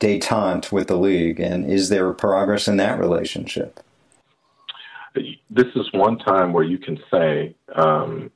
detente 0.00 0.72
with 0.72 0.88
the 0.88 0.96
league, 0.96 1.38
and 1.38 1.70
is 1.70 1.88
there 1.88 2.12
progress 2.12 2.66
in 2.66 2.78
that 2.78 2.98
relationship? 2.98 3.80
This 5.14 5.66
is 5.74 5.92
one 5.92 6.18
time 6.18 6.52
where 6.52 6.64
you 6.64 6.78
can 6.78 6.98
say 7.10 7.54
um, 7.74 8.30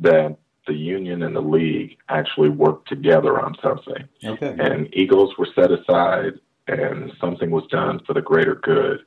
that 0.00 0.36
the 0.66 0.74
union 0.74 1.22
and 1.22 1.34
the 1.34 1.40
league 1.40 1.96
actually 2.08 2.48
worked 2.48 2.88
together 2.88 3.40
on 3.40 3.54
something. 3.62 4.08
Okay. 4.24 4.56
And 4.58 4.92
egos 4.94 5.36
were 5.38 5.48
set 5.54 5.70
aside 5.70 6.34
and 6.66 7.12
something 7.20 7.50
was 7.50 7.64
done 7.70 8.00
for 8.06 8.12
the 8.12 8.20
greater 8.20 8.56
good. 8.56 9.00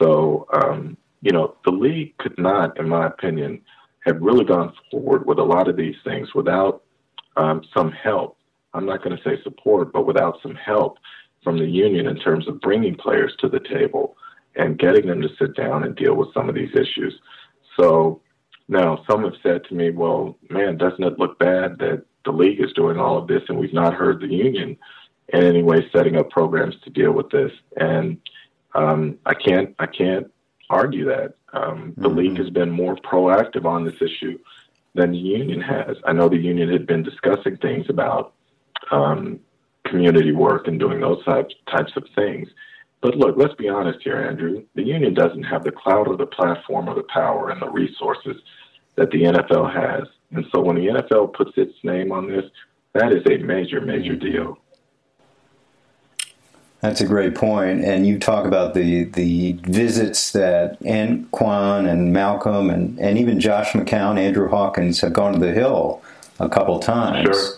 So, 0.00 0.46
um, 0.52 0.96
you 1.22 1.32
know, 1.32 1.56
the 1.64 1.70
league 1.70 2.16
could 2.18 2.38
not, 2.38 2.78
in 2.78 2.88
my 2.88 3.06
opinion, 3.06 3.60
have 4.06 4.20
really 4.20 4.44
gone 4.44 4.72
forward 4.90 5.26
with 5.26 5.38
a 5.38 5.44
lot 5.44 5.68
of 5.68 5.76
these 5.76 5.96
things 6.04 6.34
without 6.34 6.82
um, 7.36 7.62
some 7.74 7.92
help. 7.92 8.38
I'm 8.72 8.86
not 8.86 9.02
going 9.02 9.16
to 9.16 9.22
say 9.22 9.42
support, 9.42 9.92
but 9.92 10.06
without 10.06 10.38
some 10.42 10.54
help 10.54 10.98
from 11.44 11.58
the 11.58 11.66
union 11.66 12.06
in 12.06 12.16
terms 12.16 12.48
of 12.48 12.60
bringing 12.60 12.94
players 12.94 13.34
to 13.40 13.48
the 13.48 13.60
table 13.60 14.16
and 14.56 14.78
getting 14.78 15.06
them 15.06 15.20
to 15.22 15.28
sit 15.38 15.54
down 15.56 15.84
and 15.84 15.94
deal 15.96 16.14
with 16.14 16.32
some 16.34 16.48
of 16.48 16.54
these 16.54 16.74
issues. 16.74 17.14
So, 17.78 18.20
now, 18.68 19.04
some 19.10 19.24
have 19.24 19.34
said 19.42 19.64
to 19.64 19.74
me, 19.74 19.90
well, 19.90 20.38
man, 20.48 20.76
doesn't 20.76 21.02
it 21.02 21.18
look 21.18 21.38
bad 21.40 21.78
that 21.78 22.04
the 22.24 22.30
league 22.30 22.60
is 22.60 22.72
doing 22.74 22.98
all 22.98 23.18
of 23.18 23.26
this 23.26 23.42
and 23.48 23.58
we've 23.58 23.74
not 23.74 23.94
heard 23.94 24.20
the 24.20 24.32
union 24.32 24.76
in 25.32 25.42
any 25.42 25.62
way 25.62 25.88
setting 25.92 26.16
up 26.16 26.30
programs 26.30 26.76
to 26.84 26.90
deal 26.90 27.10
with 27.10 27.30
this? 27.30 27.50
And 27.76 28.18
um, 28.76 29.18
I 29.26 29.34
can't, 29.34 29.74
I 29.80 29.86
can't 29.86 30.30
argue 30.70 31.04
that. 31.06 31.34
Um, 31.52 31.94
the 31.96 32.08
mm-hmm. 32.08 32.18
league 32.18 32.38
has 32.38 32.48
been 32.50 32.70
more 32.70 32.94
proactive 32.96 33.64
on 33.64 33.84
this 33.84 34.00
issue 34.00 34.38
than 34.94 35.12
the 35.12 35.18
union 35.18 35.60
has. 35.60 35.96
I 36.04 36.12
know 36.12 36.28
the 36.28 36.36
union 36.36 36.70
had 36.70 36.86
been 36.86 37.02
discussing 37.02 37.56
things 37.56 37.86
about 37.88 38.34
um, 38.90 39.40
community 39.84 40.32
work 40.32 40.68
and 40.68 40.78
doing 40.78 41.00
those 41.00 41.24
types 41.24 41.54
types 41.70 41.92
of 41.96 42.04
things. 42.14 42.48
But 43.02 43.16
look, 43.16 43.36
let's 43.36 43.54
be 43.54 43.68
honest 43.68 44.00
here, 44.02 44.16
Andrew. 44.16 44.64
The 44.74 44.82
union 44.82 45.14
doesn't 45.14 45.44
have 45.44 45.64
the 45.64 45.72
clout 45.72 46.06
or 46.06 46.16
the 46.16 46.26
platform 46.26 46.88
or 46.88 46.94
the 46.94 47.06
power 47.12 47.50
and 47.50 47.60
the 47.60 47.70
resources 47.70 48.36
that 48.96 49.10
the 49.10 49.22
NFL 49.22 49.72
has. 49.74 50.06
And 50.32 50.44
so 50.54 50.60
when 50.60 50.76
the 50.76 50.86
NFL 50.86 51.32
puts 51.32 51.52
its 51.56 51.74
name 51.82 52.12
on 52.12 52.28
this, 52.28 52.44
that 52.92 53.12
is 53.12 53.22
a 53.26 53.38
major, 53.38 53.80
major 53.80 54.12
mm-hmm. 54.12 54.30
deal. 54.30 54.58
That's 56.80 57.00
a 57.02 57.06
great 57.06 57.34
point. 57.34 57.84
And 57.84 58.06
you 58.06 58.18
talk 58.18 58.46
about 58.46 58.74
the 58.74 59.04
the 59.04 59.52
visits 59.62 60.32
that 60.32 60.80
Anquan 60.80 61.88
and 61.88 62.12
Malcolm 62.12 62.70
and, 62.70 62.98
and 62.98 63.18
even 63.18 63.38
Josh 63.38 63.72
McCown, 63.72 64.18
Andrew 64.18 64.48
Hawkins 64.48 65.00
have 65.00 65.12
gone 65.12 65.34
to 65.34 65.38
the 65.38 65.52
Hill 65.52 66.02
a 66.38 66.48
couple 66.48 66.78
times. 66.80 67.36
Sure. 67.36 67.56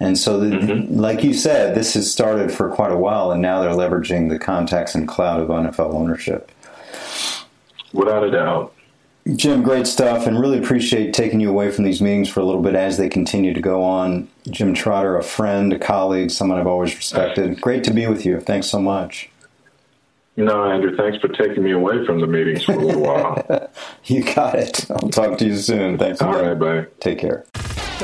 And 0.00 0.18
so, 0.18 0.40
the, 0.40 0.56
mm-hmm. 0.56 0.98
like 0.98 1.22
you 1.22 1.32
said, 1.32 1.76
this 1.76 1.94
has 1.94 2.10
started 2.10 2.50
for 2.50 2.68
quite 2.68 2.90
a 2.90 2.96
while, 2.96 3.30
and 3.30 3.40
now 3.40 3.62
they're 3.62 3.70
leveraging 3.70 4.28
the 4.28 4.40
contacts 4.40 4.94
and 4.94 5.06
cloud 5.06 5.40
of 5.40 5.48
NFL 5.48 5.94
ownership. 5.94 6.50
Without 7.92 8.24
a 8.24 8.30
doubt. 8.30 8.74
Jim, 9.32 9.62
great 9.62 9.86
stuff, 9.86 10.26
and 10.26 10.38
really 10.38 10.58
appreciate 10.58 11.14
taking 11.14 11.40
you 11.40 11.48
away 11.48 11.70
from 11.70 11.84
these 11.84 12.02
meetings 12.02 12.28
for 12.28 12.40
a 12.40 12.44
little 12.44 12.60
bit 12.60 12.74
as 12.74 12.98
they 12.98 13.08
continue 13.08 13.54
to 13.54 13.60
go 13.60 13.82
on. 13.82 14.28
Jim 14.50 14.74
Trotter, 14.74 15.16
a 15.16 15.22
friend, 15.22 15.72
a 15.72 15.78
colleague, 15.78 16.30
someone 16.30 16.58
I've 16.58 16.66
always 16.66 16.94
respected. 16.94 17.58
Great 17.60 17.84
to 17.84 17.90
be 17.94 18.06
with 18.06 18.26
you. 18.26 18.40
Thanks 18.40 18.66
so 18.66 18.78
much. 18.80 19.30
You 20.36 20.44
know, 20.44 20.64
Andrew, 20.64 20.94
thanks 20.96 21.18
for 21.18 21.28
taking 21.28 21.62
me 21.62 21.70
away 21.70 22.04
from 22.04 22.20
the 22.20 22.26
meetings 22.26 22.64
for 22.64 22.72
a 22.72 22.76
little 22.76 23.00
while. 23.00 23.70
you 24.04 24.24
got 24.34 24.56
it. 24.56 24.90
I'll 24.90 25.08
talk 25.08 25.38
to 25.38 25.46
you 25.46 25.56
soon. 25.56 25.96
Thanks. 25.96 26.20
All 26.20 26.34
again. 26.34 26.58
right, 26.58 26.84
bye. 26.84 26.90
Take 27.00 27.18
care. 27.18 27.46